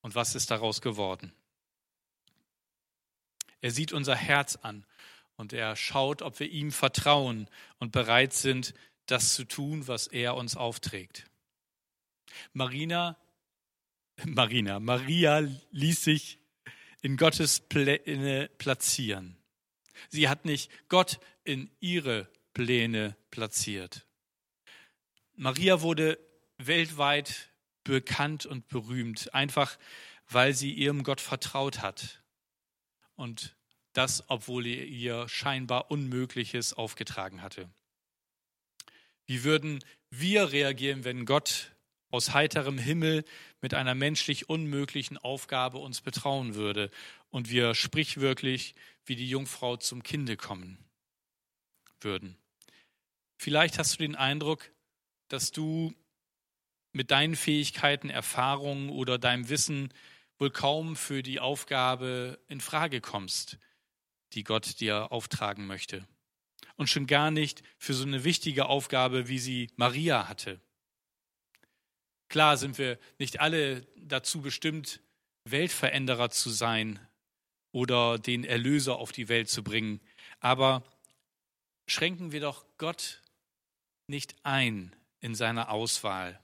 Und 0.00 0.14
was 0.14 0.34
ist 0.34 0.50
daraus 0.50 0.80
geworden? 0.80 1.32
Er 3.60 3.70
sieht 3.70 3.92
unser 3.92 4.16
Herz 4.16 4.56
an 4.56 4.84
und 5.36 5.52
er 5.52 5.76
schaut, 5.76 6.22
ob 6.22 6.38
wir 6.40 6.50
ihm 6.50 6.72
vertrauen 6.72 7.48
und 7.78 7.92
bereit 7.92 8.32
sind, 8.32 8.74
das 9.06 9.34
zu 9.34 9.44
tun, 9.44 9.88
was 9.88 10.06
er 10.06 10.34
uns 10.34 10.56
aufträgt. 10.56 11.24
Marina, 12.52 13.16
Marina, 14.24 14.80
Maria 14.80 15.40
ließ 15.70 16.04
sich 16.04 16.38
in 17.02 17.16
Gottes 17.16 17.60
Pläne 17.60 18.48
platzieren. 18.58 19.36
Sie 20.08 20.28
hat 20.28 20.44
nicht 20.44 20.70
Gott 20.88 21.20
in 21.44 21.70
ihre 21.80 22.28
Pläne 22.52 23.16
platziert. 23.30 24.06
Maria 25.36 25.80
wurde 25.80 26.18
weltweit 26.58 27.50
bekannt 27.82 28.46
und 28.46 28.68
berühmt, 28.68 29.34
einfach 29.34 29.78
weil 30.28 30.54
sie 30.54 30.72
ihrem 30.72 31.02
Gott 31.02 31.20
vertraut 31.20 31.80
hat 31.82 32.22
und 33.16 33.54
das, 33.92 34.24
obwohl 34.28 34.66
er 34.66 34.86
ihr 34.86 35.28
scheinbar 35.28 35.90
Unmögliches 35.90 36.72
aufgetragen 36.72 37.42
hatte. 37.42 37.68
Wie 39.26 39.44
würden 39.44 39.82
wir 40.10 40.52
reagieren, 40.52 41.04
wenn 41.04 41.26
Gott 41.26 41.73
aus 42.14 42.32
heiterem 42.32 42.78
Himmel 42.78 43.24
mit 43.60 43.74
einer 43.74 43.96
menschlich 43.96 44.48
unmöglichen 44.48 45.18
Aufgabe 45.18 45.78
uns 45.78 46.00
betrauen 46.00 46.54
würde 46.54 46.90
und 47.30 47.50
wir 47.50 47.74
sprichwörtlich 47.74 48.76
wie 49.04 49.16
die 49.16 49.28
Jungfrau 49.28 49.76
zum 49.76 50.04
Kinde 50.04 50.36
kommen 50.36 50.78
würden. 52.00 52.36
Vielleicht 53.36 53.78
hast 53.78 53.94
du 53.94 53.98
den 53.98 54.14
Eindruck, 54.14 54.70
dass 55.26 55.50
du 55.50 55.92
mit 56.92 57.10
deinen 57.10 57.34
Fähigkeiten, 57.34 58.10
Erfahrungen 58.10 58.90
oder 58.90 59.18
deinem 59.18 59.48
Wissen 59.48 59.92
wohl 60.38 60.50
kaum 60.50 60.94
für 60.94 61.24
die 61.24 61.40
Aufgabe 61.40 62.38
in 62.46 62.60
Frage 62.60 63.00
kommst, 63.00 63.58
die 64.34 64.44
Gott 64.44 64.78
dir 64.78 65.10
auftragen 65.10 65.66
möchte. 65.66 66.06
Und 66.76 66.88
schon 66.88 67.08
gar 67.08 67.32
nicht 67.32 67.64
für 67.76 67.92
so 67.92 68.04
eine 68.04 68.22
wichtige 68.22 68.66
Aufgabe, 68.66 69.26
wie 69.26 69.40
sie 69.40 69.72
Maria 69.74 70.28
hatte. 70.28 70.60
Klar 72.28 72.56
sind 72.56 72.78
wir 72.78 72.98
nicht 73.18 73.40
alle 73.40 73.86
dazu 73.96 74.40
bestimmt, 74.40 75.00
Weltveränderer 75.44 76.30
zu 76.30 76.50
sein 76.50 76.98
oder 77.72 78.18
den 78.18 78.44
Erlöser 78.44 78.96
auf 78.96 79.12
die 79.12 79.28
Welt 79.28 79.48
zu 79.48 79.62
bringen, 79.62 80.00
aber 80.40 80.82
schränken 81.86 82.32
wir 82.32 82.40
doch 82.40 82.64
Gott 82.78 83.22
nicht 84.06 84.36
ein 84.42 84.94
in 85.20 85.34
seiner 85.34 85.70
Auswahl. 85.70 86.40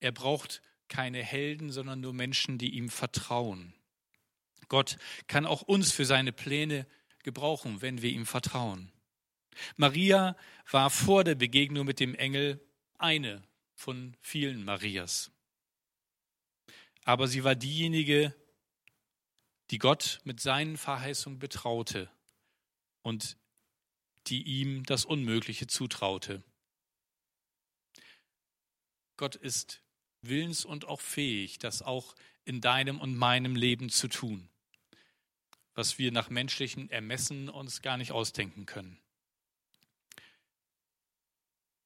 Er 0.00 0.12
braucht 0.12 0.62
keine 0.88 1.22
Helden, 1.22 1.70
sondern 1.70 2.00
nur 2.00 2.12
Menschen, 2.12 2.58
die 2.58 2.74
ihm 2.74 2.90
vertrauen. 2.90 3.74
Gott 4.68 4.98
kann 5.26 5.46
auch 5.46 5.62
uns 5.62 5.92
für 5.92 6.04
seine 6.04 6.32
Pläne 6.32 6.86
gebrauchen, 7.22 7.82
wenn 7.82 8.02
wir 8.02 8.10
ihm 8.10 8.26
vertrauen. 8.26 8.92
Maria 9.76 10.36
war 10.70 10.90
vor 10.90 11.24
der 11.24 11.34
Begegnung 11.34 11.86
mit 11.86 12.00
dem 12.00 12.14
Engel 12.14 12.60
eine 12.98 13.42
von 13.76 14.16
vielen 14.20 14.64
Marias. 14.64 15.30
Aber 17.04 17.28
sie 17.28 17.44
war 17.44 17.54
diejenige, 17.54 18.34
die 19.70 19.78
Gott 19.78 20.20
mit 20.24 20.40
seinen 20.40 20.76
Verheißungen 20.76 21.38
betraute 21.38 22.10
und 23.02 23.36
die 24.26 24.42
ihm 24.42 24.84
das 24.84 25.04
Unmögliche 25.04 25.68
zutraute. 25.68 26.42
Gott 29.16 29.36
ist 29.36 29.82
willens 30.22 30.64
und 30.64 30.86
auch 30.86 31.00
fähig, 31.00 31.58
das 31.58 31.82
auch 31.82 32.16
in 32.44 32.60
deinem 32.60 33.00
und 33.00 33.16
meinem 33.16 33.54
Leben 33.54 33.88
zu 33.88 34.08
tun, 34.08 34.48
was 35.74 35.98
wir 35.98 36.10
nach 36.12 36.30
menschlichen 36.30 36.90
Ermessen 36.90 37.48
uns 37.48 37.82
gar 37.82 37.96
nicht 37.96 38.12
ausdenken 38.12 38.66
können. 38.66 38.98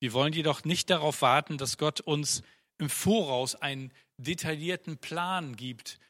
Wir 0.01 0.13
wollen 0.15 0.33
jedoch 0.33 0.65
nicht 0.65 0.91
darauf 0.91 1.23
warten, 1.23 1.59
dass 1.59 1.79
Gott 1.79 2.01
uns 2.01 2.43
im 2.79 2.89
Voraus 2.89 3.55
einen 3.55 3.93
detaillierten 4.17 4.99
Plan 4.99 5.57
gibt, 5.57 6.01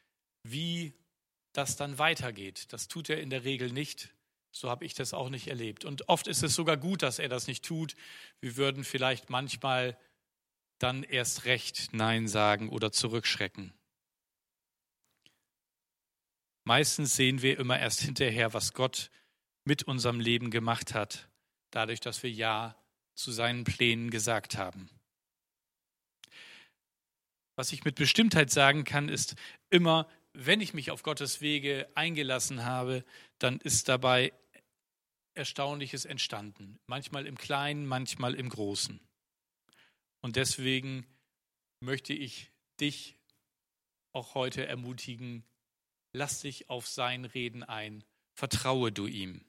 wie 0.44 0.94
das 1.52 1.76
dann 1.76 1.98
weitergeht. 1.98 2.72
Das 2.72 2.86
tut 2.86 3.10
er 3.10 3.20
in 3.20 3.30
der 3.30 3.44
Regel 3.44 3.72
nicht. 3.72 4.14
So 4.52 4.70
habe 4.70 4.84
ich 4.84 4.94
das 4.94 5.12
auch 5.12 5.28
nicht 5.28 5.48
erlebt. 5.48 5.84
Und 5.84 6.08
oft 6.08 6.28
ist 6.28 6.42
es 6.42 6.54
sogar 6.54 6.76
gut, 6.76 7.02
dass 7.02 7.18
er 7.18 7.28
das 7.28 7.46
nicht 7.46 7.64
tut. 7.64 7.96
Wir 8.40 8.56
würden 8.56 8.84
vielleicht 8.84 9.30
manchmal 9.30 9.98
dann 10.78 11.02
erst 11.02 11.44
recht 11.44 11.92
Nein 11.92 12.28
sagen 12.28 12.68
oder 12.68 12.90
zurückschrecken. 12.92 13.72
Meistens 16.64 17.16
sehen 17.16 17.42
wir 17.42 17.58
immer 17.58 17.78
erst 17.78 18.00
hinterher, 18.00 18.54
was 18.54 18.72
Gott 18.72 19.10
mit 19.64 19.82
unserem 19.84 20.20
Leben 20.20 20.50
gemacht 20.50 20.94
hat, 20.94 21.28
dadurch, 21.70 22.00
dass 22.00 22.22
wir 22.22 22.30
Ja 22.30 22.79
zu 23.20 23.32
seinen 23.32 23.64
Plänen 23.64 24.10
gesagt 24.10 24.56
haben. 24.56 24.88
Was 27.56 27.72
ich 27.72 27.84
mit 27.84 27.96
Bestimmtheit 27.96 28.50
sagen 28.50 28.84
kann, 28.84 29.08
ist 29.08 29.34
immer, 29.68 30.08
wenn 30.32 30.60
ich 30.60 30.74
mich 30.74 30.90
auf 30.90 31.02
Gottes 31.02 31.40
Wege 31.40 31.88
eingelassen 31.94 32.64
habe, 32.64 33.04
dann 33.38 33.58
ist 33.60 33.88
dabei 33.88 34.32
Erstaunliches 35.34 36.04
entstanden. 36.04 36.78
Manchmal 36.86 37.26
im 37.26 37.36
Kleinen, 37.36 37.86
manchmal 37.86 38.34
im 38.34 38.48
Großen. 38.48 39.00
Und 40.22 40.36
deswegen 40.36 41.06
möchte 41.80 42.12
ich 42.12 42.50
dich 42.80 43.16
auch 44.12 44.34
heute 44.34 44.66
ermutigen, 44.66 45.44
lass 46.12 46.40
dich 46.40 46.68
auf 46.68 46.88
sein 46.88 47.24
Reden 47.24 47.62
ein, 47.62 48.04
vertraue 48.34 48.92
du 48.92 49.06
ihm. 49.06 49.44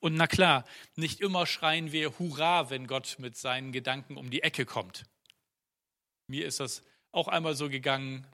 Und 0.00 0.14
na 0.14 0.26
klar, 0.26 0.64
nicht 0.94 1.20
immer 1.20 1.46
schreien 1.46 1.92
wir 1.92 2.18
Hurra, 2.18 2.70
wenn 2.70 2.86
Gott 2.86 3.16
mit 3.18 3.36
seinen 3.36 3.72
Gedanken 3.72 4.16
um 4.16 4.30
die 4.30 4.42
Ecke 4.42 4.66
kommt. 4.66 5.04
Mir 6.28 6.46
ist 6.46 6.60
das 6.60 6.82
auch 7.12 7.28
einmal 7.28 7.54
so 7.54 7.68
gegangen. 7.68 8.26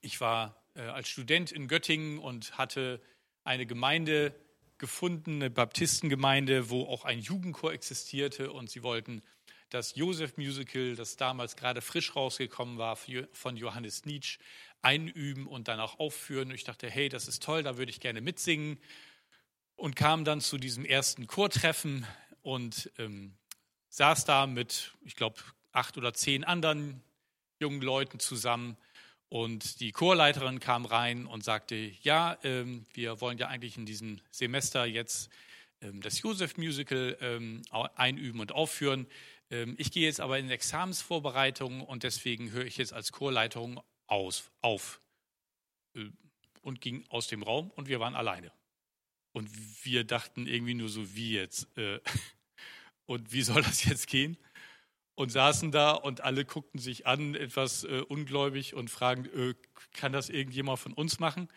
Ich 0.00 0.20
war 0.20 0.62
äh, 0.74 0.82
als 0.82 1.08
Student 1.08 1.52
in 1.52 1.68
Göttingen 1.68 2.18
und 2.18 2.58
hatte 2.58 3.00
eine 3.44 3.66
Gemeinde 3.66 4.34
gefunden, 4.78 5.36
eine 5.36 5.50
Baptistengemeinde, 5.50 6.68
wo 6.68 6.84
auch 6.84 7.04
ein 7.04 7.20
Jugendchor 7.20 7.72
existierte 7.72 8.52
und 8.52 8.70
sie 8.70 8.82
wollten 8.82 9.22
das 9.70 9.96
Josef-Musical, 9.96 10.94
das 10.94 11.16
damals 11.16 11.56
gerade 11.56 11.80
frisch 11.80 12.14
rausgekommen 12.14 12.78
war 12.78 12.96
von 12.96 13.56
Johannes 13.56 14.04
Nietzsche, 14.04 14.38
einüben 14.82 15.46
und 15.46 15.68
dann 15.68 15.80
auch 15.80 15.98
aufführen. 15.98 16.50
Und 16.50 16.54
ich 16.54 16.64
dachte, 16.64 16.88
hey, 16.88 17.08
das 17.08 17.26
ist 17.26 17.42
toll, 17.42 17.62
da 17.62 17.76
würde 17.76 17.90
ich 17.90 18.00
gerne 18.00 18.20
mitsingen 18.20 18.78
und 19.76 19.94
kam 19.94 20.24
dann 20.24 20.40
zu 20.40 20.58
diesem 20.58 20.84
ersten 20.84 21.26
Chortreffen 21.26 22.06
und 22.42 22.90
ähm, 22.98 23.36
saß 23.90 24.24
da 24.24 24.46
mit, 24.46 24.94
ich 25.04 25.16
glaube, 25.16 25.40
acht 25.72 25.96
oder 25.96 26.14
zehn 26.14 26.44
anderen 26.44 27.02
jungen 27.60 27.82
Leuten 27.82 28.18
zusammen. 28.18 28.76
Und 29.28 29.80
die 29.80 29.92
Chorleiterin 29.92 30.60
kam 30.60 30.86
rein 30.86 31.26
und 31.26 31.44
sagte, 31.44 31.74
ja, 32.02 32.38
ähm, 32.42 32.86
wir 32.94 33.20
wollen 33.20 33.38
ja 33.38 33.48
eigentlich 33.48 33.76
in 33.76 33.86
diesem 33.86 34.20
Semester 34.30 34.84
jetzt 34.84 35.30
ähm, 35.80 36.00
das 36.00 36.20
Josef-Musical 36.22 37.18
ähm, 37.20 37.62
einüben 37.96 38.40
und 38.40 38.52
aufführen. 38.52 39.06
Ähm, 39.50 39.74
ich 39.78 39.90
gehe 39.90 40.06
jetzt 40.06 40.20
aber 40.20 40.38
in 40.38 40.50
Examensvorbereitungen 40.50 41.82
und 41.82 42.02
deswegen 42.02 42.50
höre 42.52 42.64
ich 42.64 42.76
jetzt 42.76 42.92
als 42.92 43.12
Chorleitung 43.12 43.80
aus, 44.06 44.50
auf. 44.60 45.00
Äh, 45.94 46.10
und 46.62 46.80
ging 46.80 47.04
aus 47.10 47.28
dem 47.28 47.44
Raum 47.44 47.70
und 47.70 47.86
wir 47.86 48.00
waren 48.00 48.16
alleine. 48.16 48.50
Und 49.36 49.50
wir 49.84 50.04
dachten 50.04 50.46
irgendwie 50.46 50.72
nur 50.72 50.88
so, 50.88 51.14
wie 51.14 51.32
jetzt? 51.32 51.68
Äh, 51.76 52.00
und 53.04 53.34
wie 53.34 53.42
soll 53.42 53.62
das 53.62 53.84
jetzt 53.84 54.06
gehen? 54.06 54.38
Und 55.14 55.30
saßen 55.30 55.72
da 55.72 55.90
und 55.90 56.22
alle 56.22 56.46
guckten 56.46 56.80
sich 56.80 57.06
an, 57.06 57.34
etwas 57.34 57.84
äh, 57.84 58.00
ungläubig 58.08 58.72
und 58.72 58.88
fragen, 58.88 59.26
äh, 59.26 59.54
kann 59.92 60.12
das 60.12 60.30
irgendjemand 60.30 60.78
von 60.78 60.94
uns 60.94 61.18
machen? 61.18 61.48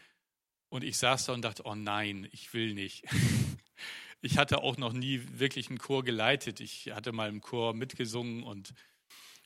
Und 0.67 0.83
ich 0.83 0.97
saß 0.97 1.27
da 1.27 1.33
und 1.33 1.41
dachte, 1.41 1.63
oh 1.65 1.73
nein, 1.73 2.27
ich 2.33 2.53
will 2.53 2.73
nicht. 2.73 3.05
ich 4.21 4.37
hatte 4.37 4.61
auch 4.61 4.75
noch 4.75 4.91
nie 4.91 5.21
wirklich 5.39 5.69
einen 5.69 5.79
Chor 5.79 6.03
geleitet. 6.03 6.59
Ich 6.59 6.91
hatte 6.91 7.13
mal 7.13 7.29
im 7.29 7.39
Chor 7.39 7.73
mitgesungen 7.73 8.43
und 8.43 8.73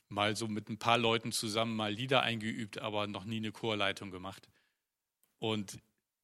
mal 0.08 0.34
so 0.34 0.48
mit 0.48 0.68
ein 0.70 0.78
paar 0.78 0.98
Leuten 0.98 1.30
zusammen 1.30 1.76
mal 1.76 1.92
Lieder 1.92 2.22
eingeübt, 2.22 2.78
aber 2.78 3.06
noch 3.06 3.26
nie 3.26 3.36
eine 3.36 3.52
Chorleitung 3.52 4.10
gemacht. 4.10 4.48
Und 5.38 5.78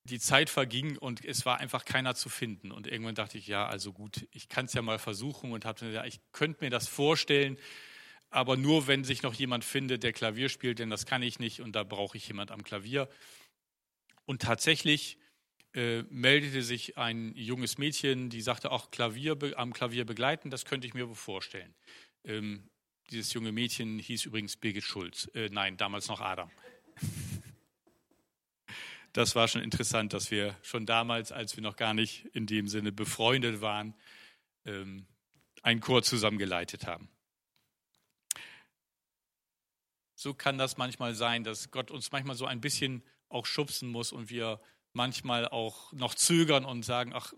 die 0.04 0.18
Zeit 0.18 0.50
verging 0.50 0.96
und 0.96 1.24
es 1.24 1.44
war 1.44 1.58
einfach 1.58 1.84
keiner 1.84 2.14
zu 2.14 2.28
finden. 2.28 2.72
Und 2.72 2.86
irgendwann 2.86 3.14
dachte 3.14 3.38
ich, 3.38 3.46
ja, 3.46 3.66
also 3.66 3.92
gut, 3.92 4.26
ich 4.32 4.48
kann 4.48 4.64
es 4.64 4.72
ja 4.72 4.82
mal 4.82 4.98
versuchen 4.98 5.52
und 5.52 5.64
habe 5.64 5.86
gesagt, 5.86 6.06
ich 6.08 6.20
könnte 6.32 6.64
mir 6.64 6.70
das 6.70 6.88
vorstellen, 6.88 7.58
aber 8.30 8.56
nur, 8.56 8.86
wenn 8.86 9.04
sich 9.04 9.22
noch 9.22 9.34
jemand 9.34 9.64
findet, 9.64 10.02
der 10.02 10.12
Klavier 10.12 10.48
spielt, 10.48 10.78
denn 10.78 10.88
das 10.88 11.04
kann 11.04 11.22
ich 11.22 11.38
nicht 11.38 11.60
und 11.60 11.72
da 11.72 11.82
brauche 11.82 12.16
ich 12.16 12.26
jemand 12.28 12.50
am 12.50 12.62
Klavier. 12.62 13.08
Und 14.24 14.42
tatsächlich 14.42 15.18
äh, 15.74 16.02
meldete 16.04 16.62
sich 16.62 16.96
ein 16.96 17.34
junges 17.34 17.76
Mädchen, 17.76 18.30
die 18.30 18.40
sagte, 18.40 18.70
auch 18.70 18.90
Klavier, 18.90 19.36
am 19.56 19.72
Klavier 19.72 20.04
begleiten, 20.04 20.50
das 20.50 20.64
könnte 20.64 20.86
ich 20.86 20.94
mir 20.94 21.08
vorstellen. 21.14 21.74
Ähm, 22.24 22.70
dieses 23.10 23.32
junge 23.32 23.50
Mädchen 23.52 23.98
hieß 23.98 24.26
übrigens 24.26 24.56
Birgit 24.56 24.84
Schulz. 24.84 25.28
Äh, 25.34 25.48
nein, 25.50 25.76
damals 25.76 26.08
noch 26.08 26.20
Adam 26.20 26.50
das 29.12 29.34
war 29.34 29.48
schon 29.48 29.62
interessant, 29.62 30.12
dass 30.12 30.30
wir 30.30 30.56
schon 30.62 30.86
damals, 30.86 31.32
als 31.32 31.56
wir 31.56 31.62
noch 31.62 31.76
gar 31.76 31.94
nicht 31.94 32.26
in 32.32 32.46
dem 32.46 32.68
Sinne 32.68 32.92
befreundet 32.92 33.60
waren, 33.60 33.94
ähm, 34.64 35.06
einen 35.62 35.80
Chor 35.80 36.02
zusammengeleitet 36.02 36.86
haben. 36.86 37.08
So 40.14 40.34
kann 40.34 40.58
das 40.58 40.76
manchmal 40.76 41.14
sein, 41.14 41.44
dass 41.44 41.70
Gott 41.70 41.90
uns 41.90 42.12
manchmal 42.12 42.36
so 42.36 42.46
ein 42.46 42.60
bisschen 42.60 43.02
auch 43.28 43.46
schubsen 43.46 43.88
muss 43.88 44.12
und 44.12 44.28
wir 44.28 44.60
manchmal 44.92 45.48
auch 45.48 45.92
noch 45.92 46.14
zögern 46.14 46.64
und 46.64 46.82
sagen, 46.82 47.12
ach, 47.14 47.32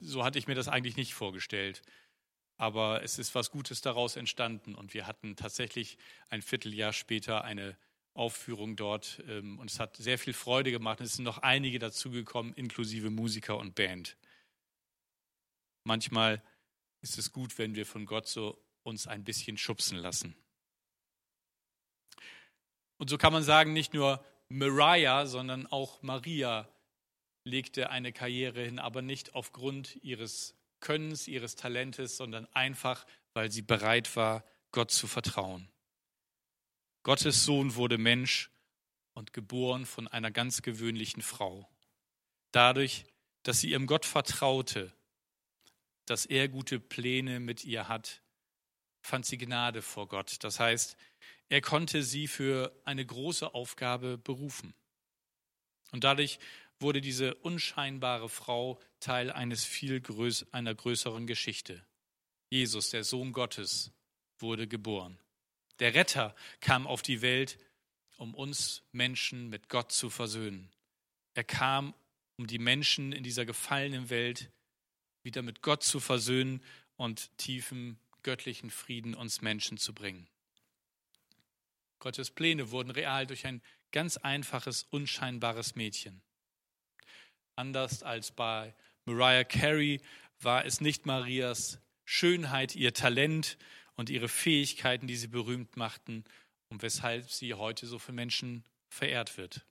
so 0.00 0.24
hatte 0.24 0.38
ich 0.38 0.46
mir 0.46 0.54
das 0.54 0.68
eigentlich 0.68 0.96
nicht 0.96 1.14
vorgestellt. 1.14 1.82
Aber 2.56 3.02
es 3.02 3.18
ist 3.18 3.34
was 3.34 3.50
Gutes 3.50 3.80
daraus 3.80 4.16
entstanden 4.16 4.74
und 4.74 4.92
wir 4.92 5.06
hatten 5.06 5.36
tatsächlich 5.36 5.98
ein 6.28 6.42
Vierteljahr 6.42 6.92
später 6.92 7.44
eine 7.44 7.76
Aufführung 8.14 8.76
dort 8.76 9.22
ähm, 9.28 9.58
und 9.58 9.70
es 9.70 9.78
hat 9.78 9.96
sehr 9.96 10.18
viel 10.18 10.32
Freude 10.32 10.70
gemacht. 10.70 11.00
Es 11.00 11.14
sind 11.14 11.24
noch 11.24 11.38
einige 11.38 11.78
dazugekommen, 11.78 12.54
inklusive 12.54 13.10
Musiker 13.10 13.58
und 13.58 13.74
Band. 13.74 14.16
Manchmal 15.84 16.42
ist 17.00 17.18
es 17.18 17.32
gut, 17.32 17.58
wenn 17.58 17.74
wir 17.74 17.86
von 17.86 18.06
Gott 18.06 18.28
so 18.28 18.62
uns 18.82 19.06
ein 19.06 19.24
bisschen 19.24 19.56
schubsen 19.56 19.98
lassen. 19.98 20.34
Und 22.98 23.08
so 23.08 23.16
kann 23.16 23.32
man 23.32 23.42
sagen, 23.42 23.72
nicht 23.72 23.94
nur 23.94 24.24
Mariah, 24.48 25.26
sondern 25.26 25.66
auch 25.66 26.02
Maria 26.02 26.68
legte 27.44 27.90
eine 27.90 28.12
Karriere 28.12 28.62
hin, 28.64 28.78
aber 28.78 29.00
nicht 29.00 29.34
aufgrund 29.34 29.96
ihres 30.02 30.54
Könnens, 30.80 31.28
ihres 31.28 31.56
Talentes, 31.56 32.16
sondern 32.16 32.46
einfach, 32.52 33.06
weil 33.32 33.50
sie 33.50 33.62
bereit 33.62 34.14
war, 34.16 34.44
Gott 34.72 34.90
zu 34.90 35.06
vertrauen. 35.06 35.68
Gottes 37.02 37.44
Sohn 37.44 37.74
wurde 37.74 37.98
Mensch 37.98 38.50
und 39.14 39.32
geboren 39.32 39.86
von 39.86 40.06
einer 40.06 40.30
ganz 40.30 40.62
gewöhnlichen 40.62 41.22
Frau. 41.22 41.68
Dadurch, 42.52 43.04
dass 43.42 43.60
sie 43.60 43.70
ihrem 43.70 43.86
Gott 43.86 44.04
vertraute, 44.04 44.92
dass 46.06 46.26
er 46.26 46.48
gute 46.48 46.78
Pläne 46.78 47.40
mit 47.40 47.64
ihr 47.64 47.88
hat, 47.88 48.22
fand 49.02 49.24
sie 49.24 49.38
Gnade 49.38 49.80
vor 49.80 50.08
Gott. 50.08 50.42
Das 50.44 50.60
heißt, 50.60 50.96
er 51.48 51.60
konnte 51.60 52.02
sie 52.02 52.28
für 52.28 52.72
eine 52.84 53.04
große 53.04 53.54
Aufgabe 53.54 54.18
berufen. 54.18 54.74
Und 55.92 56.04
dadurch 56.04 56.38
wurde 56.78 57.00
diese 57.00 57.34
unscheinbare 57.36 58.28
Frau 58.28 58.78
Teil 59.00 59.30
eines 59.30 59.64
viel 59.64 60.00
größ 60.00 60.52
einer 60.52 60.74
größeren 60.74 61.26
Geschichte. 61.26 61.84
Jesus, 62.50 62.90
der 62.90 63.04
Sohn 63.04 63.32
Gottes, 63.32 63.92
wurde 64.38 64.66
geboren. 64.66 65.18
Der 65.80 65.94
Retter 65.94 66.34
kam 66.60 66.86
auf 66.86 67.02
die 67.02 67.22
Welt, 67.22 67.58
um 68.16 68.34
uns 68.34 68.82
Menschen 68.92 69.48
mit 69.48 69.68
Gott 69.68 69.92
zu 69.92 70.10
versöhnen. 70.10 70.70
Er 71.34 71.44
kam, 71.44 71.94
um 72.36 72.46
die 72.46 72.58
Menschen 72.58 73.12
in 73.12 73.24
dieser 73.24 73.46
gefallenen 73.46 74.10
Welt 74.10 74.50
wieder 75.22 75.42
mit 75.42 75.62
Gott 75.62 75.82
zu 75.82 75.98
versöhnen 76.00 76.62
und 76.96 77.36
tiefen 77.38 77.98
göttlichen 78.22 78.70
Frieden 78.70 79.14
uns 79.14 79.40
Menschen 79.40 79.78
zu 79.78 79.94
bringen. 79.94 80.28
Gottes 81.98 82.30
Pläne 82.30 82.70
wurden 82.70 82.90
real 82.90 83.26
durch 83.26 83.46
ein 83.46 83.62
ganz 83.92 84.18
einfaches, 84.18 84.84
unscheinbares 84.84 85.74
Mädchen. 85.74 86.20
Anders 87.56 88.02
als 88.02 88.32
bei 88.32 88.74
Mariah 89.06 89.44
Carey 89.44 90.00
war 90.40 90.64
es 90.64 90.80
nicht 90.80 91.06
Marias 91.06 91.78
Schönheit, 92.04 92.74
ihr 92.74 92.92
Talent 92.92 93.58
und 94.00 94.08
ihre 94.08 94.30
Fähigkeiten, 94.30 95.06
die 95.06 95.16
sie 95.16 95.28
berühmt 95.28 95.76
machten 95.76 96.24
und 96.70 96.80
weshalb 96.80 97.30
sie 97.30 97.52
heute 97.52 97.86
so 97.86 97.98
für 97.98 98.12
Menschen 98.12 98.64
verehrt 98.88 99.36
wird. 99.36 99.66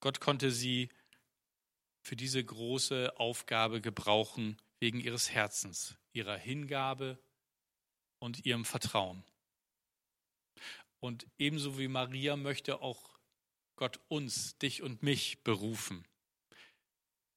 Gott 0.00 0.18
konnte 0.20 0.50
sie 0.50 0.88
für 2.00 2.16
diese 2.16 2.42
große 2.42 3.20
Aufgabe 3.20 3.82
gebrauchen 3.82 4.56
wegen 4.80 4.98
ihres 4.98 5.30
Herzens, 5.30 5.98
ihrer 6.14 6.38
Hingabe 6.38 7.18
und 8.18 8.46
ihrem 8.46 8.64
Vertrauen. 8.64 9.22
Und 11.00 11.26
ebenso 11.36 11.78
wie 11.78 11.88
Maria 11.88 12.34
möchte 12.36 12.80
auch 12.80 13.18
Gott 13.76 14.00
uns, 14.08 14.56
dich 14.56 14.80
und 14.82 15.02
mich 15.02 15.44
berufen. 15.44 16.02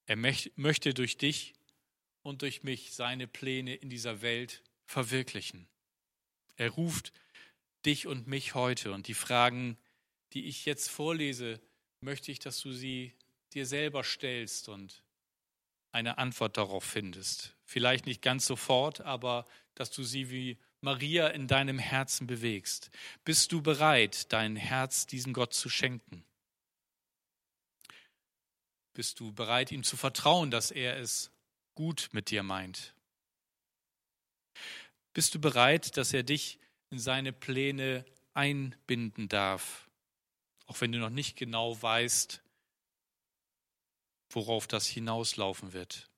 Er 0.06 0.16
möchte 0.16 0.94
durch 0.94 1.18
dich 1.18 1.54
und 2.22 2.44
durch 2.44 2.64
mich 2.64 2.94
seine 2.94 3.28
Pläne 3.28 3.76
in 3.76 3.90
dieser 3.90 4.22
Welt 4.22 4.64
verwirklichen. 4.92 5.68
Er 6.56 6.70
ruft 6.70 7.14
dich 7.86 8.08
und 8.08 8.28
mich 8.28 8.54
heute 8.54 8.92
und 8.92 9.08
die 9.08 9.14
Fragen, 9.14 9.78
die 10.34 10.46
ich 10.46 10.66
jetzt 10.66 10.90
vorlese, 10.90 11.60
möchte 12.02 12.32
ich, 12.32 12.40
dass 12.40 12.60
du 12.60 12.72
sie 12.72 13.14
dir 13.54 13.66
selber 13.66 14.04
stellst 14.04 14.70
und 14.70 15.04
eine 15.92 16.18
Antwort 16.18 16.58
darauf 16.58 16.84
findest. 16.84 17.56
Vielleicht 17.66 18.06
nicht 18.06 18.22
ganz 18.22 18.46
sofort, 18.46 19.02
aber 19.02 19.48
dass 19.76 19.92
du 19.92 20.04
sie 20.04 20.30
wie 20.30 20.58
Maria 20.82 21.28
in 21.28 21.48
deinem 21.48 21.80
Herzen 21.80 22.28
bewegst. 22.28 22.92
Bist 23.24 23.52
du 23.52 23.62
bereit, 23.62 24.32
dein 24.32 24.56
Herz 24.56 25.06
diesem 25.06 25.34
Gott 25.34 25.54
zu 25.54 25.70
schenken? 25.70 26.24
Bist 28.94 29.20
du 29.20 29.32
bereit, 29.32 29.72
ihm 29.72 29.84
zu 29.84 29.96
vertrauen, 29.96 30.52
dass 30.52 30.72
er 30.72 30.98
es 30.98 31.32
gut 31.76 32.10
mit 32.12 32.30
dir 32.30 32.44
meint? 32.44 32.94
Bist 35.14 35.36
du 35.36 35.40
bereit, 35.40 35.98
dass 35.98 36.14
er 36.14 36.24
dich 36.24 36.58
in 36.90 37.00
seine 37.00 37.34
Pläne 37.34 38.06
einbinden 38.34 39.28
darf, 39.28 39.90
auch 40.68 40.80
wenn 40.80 40.92
du 40.92 41.00
noch 41.00 41.10
nicht 41.10 41.38
genau 41.38 41.82
weißt, 41.82 42.42
worauf 44.30 44.68
das 44.68 44.88
hinauslaufen 44.88 45.74
wird? 45.74 46.10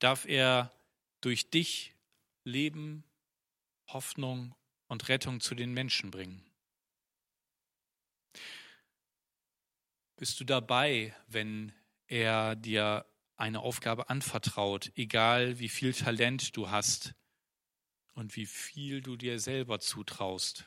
Darf 0.00 0.24
er 0.24 0.72
durch 1.20 1.50
dich 1.50 1.94
Leben, 2.42 3.04
Hoffnung 3.88 4.54
und 4.88 5.08
Rettung 5.08 5.40
zu 5.40 5.54
den 5.54 5.72
Menschen 5.72 6.10
bringen? 6.10 6.44
Bist 10.16 10.40
du 10.40 10.44
dabei, 10.44 11.14
wenn 11.28 11.72
er 12.08 12.56
dir 12.56 13.06
eine 13.36 13.60
Aufgabe 13.60 14.08
anvertraut, 14.08 14.90
egal 14.96 15.58
wie 15.58 15.68
viel 15.68 15.92
Talent 15.92 16.56
du 16.56 16.70
hast 16.70 17.14
und 18.16 18.34
wie 18.34 18.46
viel 18.46 19.02
du 19.02 19.14
dir 19.14 19.38
selber 19.38 19.78
zutraust? 19.78 20.64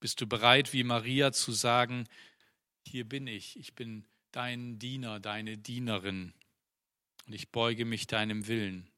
Bist 0.00 0.20
du 0.20 0.26
bereit, 0.26 0.72
wie 0.72 0.84
Maria 0.84 1.32
zu 1.32 1.50
sagen, 1.52 2.08
hier 2.86 3.08
bin 3.08 3.26
ich, 3.26 3.58
ich 3.58 3.74
bin 3.74 4.04
dein 4.32 4.78
Diener, 4.78 5.18
deine 5.18 5.56
Dienerin 5.56 6.34
und 7.26 7.32
ich 7.32 7.50
beuge 7.50 7.86
mich 7.86 8.06
deinem 8.06 8.46
Willen. 8.46 8.90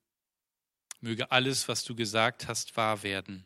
Möge 1.01 1.31
alles, 1.31 1.69
was 1.69 1.85
du 1.85 1.95
gesagt 1.95 2.49
hast, 2.49 2.77
wahr 2.77 3.03
werden. 3.03 3.45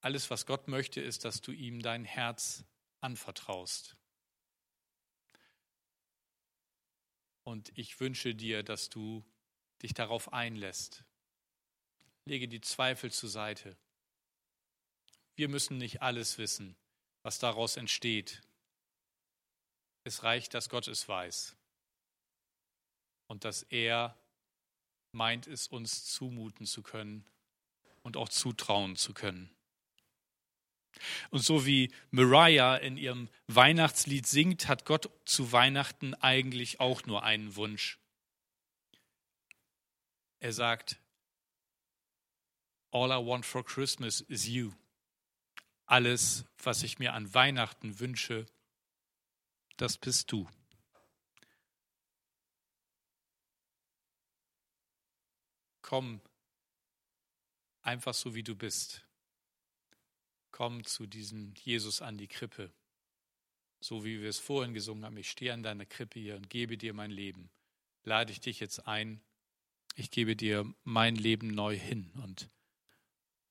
Alles, 0.00 0.28
was 0.28 0.44
Gott 0.44 0.68
möchte, 0.68 1.00
ist, 1.00 1.24
dass 1.24 1.40
du 1.40 1.52
ihm 1.52 1.80
dein 1.80 2.04
Herz 2.04 2.64
anvertraust. 3.00 3.96
Und 7.44 7.72
ich 7.78 7.98
wünsche 8.00 8.34
dir, 8.34 8.62
dass 8.62 8.90
du 8.90 9.24
dich 9.84 9.94
darauf 9.94 10.32
einlässt. 10.32 11.04
Lege 12.24 12.48
die 12.48 12.62
Zweifel 12.62 13.12
zur 13.12 13.28
Seite. 13.28 13.76
Wir 15.36 15.48
müssen 15.48 15.76
nicht 15.76 16.00
alles 16.00 16.38
wissen, 16.38 16.74
was 17.22 17.38
daraus 17.38 17.76
entsteht. 17.76 18.40
Es 20.04 20.22
reicht, 20.22 20.54
dass 20.54 20.70
Gott 20.70 20.88
es 20.88 21.06
weiß 21.06 21.54
und 23.28 23.44
dass 23.44 23.62
er 23.64 24.18
meint 25.12 25.46
es 25.46 25.68
uns 25.68 26.06
zumuten 26.06 26.66
zu 26.66 26.82
können 26.82 27.24
und 28.02 28.16
auch 28.16 28.30
zutrauen 28.30 28.96
zu 28.96 29.12
können. 29.12 29.54
Und 31.30 31.40
so 31.40 31.66
wie 31.66 31.92
Mariah 32.10 32.76
in 32.76 32.96
ihrem 32.96 33.28
Weihnachtslied 33.48 34.26
singt, 34.26 34.66
hat 34.66 34.86
Gott 34.86 35.10
zu 35.26 35.52
Weihnachten 35.52 36.14
eigentlich 36.14 36.80
auch 36.80 37.04
nur 37.04 37.22
einen 37.22 37.56
Wunsch. 37.56 37.98
Er 40.44 40.52
sagt, 40.52 41.00
All 42.90 43.10
I 43.10 43.16
want 43.16 43.46
for 43.46 43.64
Christmas 43.64 44.20
is 44.20 44.46
you. 44.46 44.74
Alles, 45.86 46.44
was 46.62 46.82
ich 46.82 46.98
mir 46.98 47.14
an 47.14 47.32
Weihnachten 47.32 47.98
wünsche, 47.98 48.44
das 49.78 49.96
bist 49.96 50.30
du. 50.30 50.46
Komm 55.80 56.20
einfach 57.80 58.12
so, 58.12 58.34
wie 58.34 58.42
du 58.42 58.54
bist. 58.54 59.02
Komm 60.50 60.84
zu 60.84 61.06
diesem 61.06 61.54
Jesus 61.54 62.02
an 62.02 62.18
die 62.18 62.28
Krippe. 62.28 62.70
So 63.80 64.04
wie 64.04 64.20
wir 64.20 64.28
es 64.28 64.40
vorhin 64.40 64.74
gesungen 64.74 65.06
haben, 65.06 65.16
ich 65.16 65.30
stehe 65.30 65.54
an 65.54 65.62
deiner 65.62 65.86
Krippe 65.86 66.20
hier 66.20 66.36
und 66.36 66.50
gebe 66.50 66.76
dir 66.76 66.92
mein 66.92 67.10
Leben. 67.10 67.48
Lade 68.02 68.30
ich 68.30 68.40
dich 68.40 68.60
jetzt 68.60 68.86
ein. 68.86 69.22
Ich 69.94 70.10
gebe 70.10 70.34
dir 70.34 70.64
mein 70.82 71.14
Leben 71.14 71.48
neu 71.48 71.78
hin 71.78 72.10
und 72.22 72.50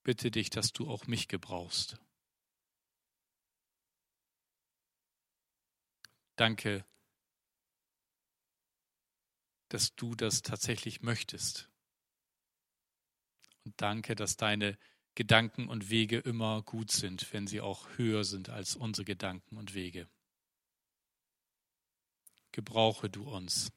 bitte 0.04 0.30
dich, 0.30 0.50
dass 0.50 0.74
du 0.74 0.90
auch 0.90 1.08
mich 1.08 1.28
gebrauchst. 1.28 1.98
Danke, 6.36 6.86
dass 9.70 9.96
du 9.96 10.16
das 10.16 10.42
tatsächlich 10.42 11.02
möchtest. 11.02 11.70
Und 13.64 13.80
danke, 13.82 14.16
dass 14.16 14.36
deine 14.36 14.78
Gedanken 15.16 15.70
und 15.70 15.90
Wege 15.90 16.18
immer 16.18 16.62
gut 16.64 16.92
sind, 16.92 17.32
wenn 17.34 17.48
sie 17.48 17.62
auch 17.62 17.88
höher 17.98 18.24
sind 18.24 18.50
als 18.50 18.76
unsere 18.76 19.06
Gedanken 19.06 19.58
und 19.58 19.74
Wege. 19.74 20.10
Gebrauche 22.52 23.10
du 23.10 23.24
uns, 23.24 23.72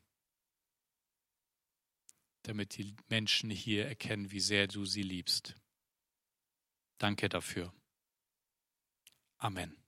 damit 2.48 2.76
die 2.76 2.94
Menschen 3.08 3.50
hier 3.50 3.86
erkennen, 3.86 4.30
wie 4.30 4.40
sehr 4.40 4.66
du 4.68 4.84
sie 4.84 5.02
liebst. 5.02 5.56
Danke 6.98 7.28
dafür. 7.28 7.72
Amen. 9.38 9.85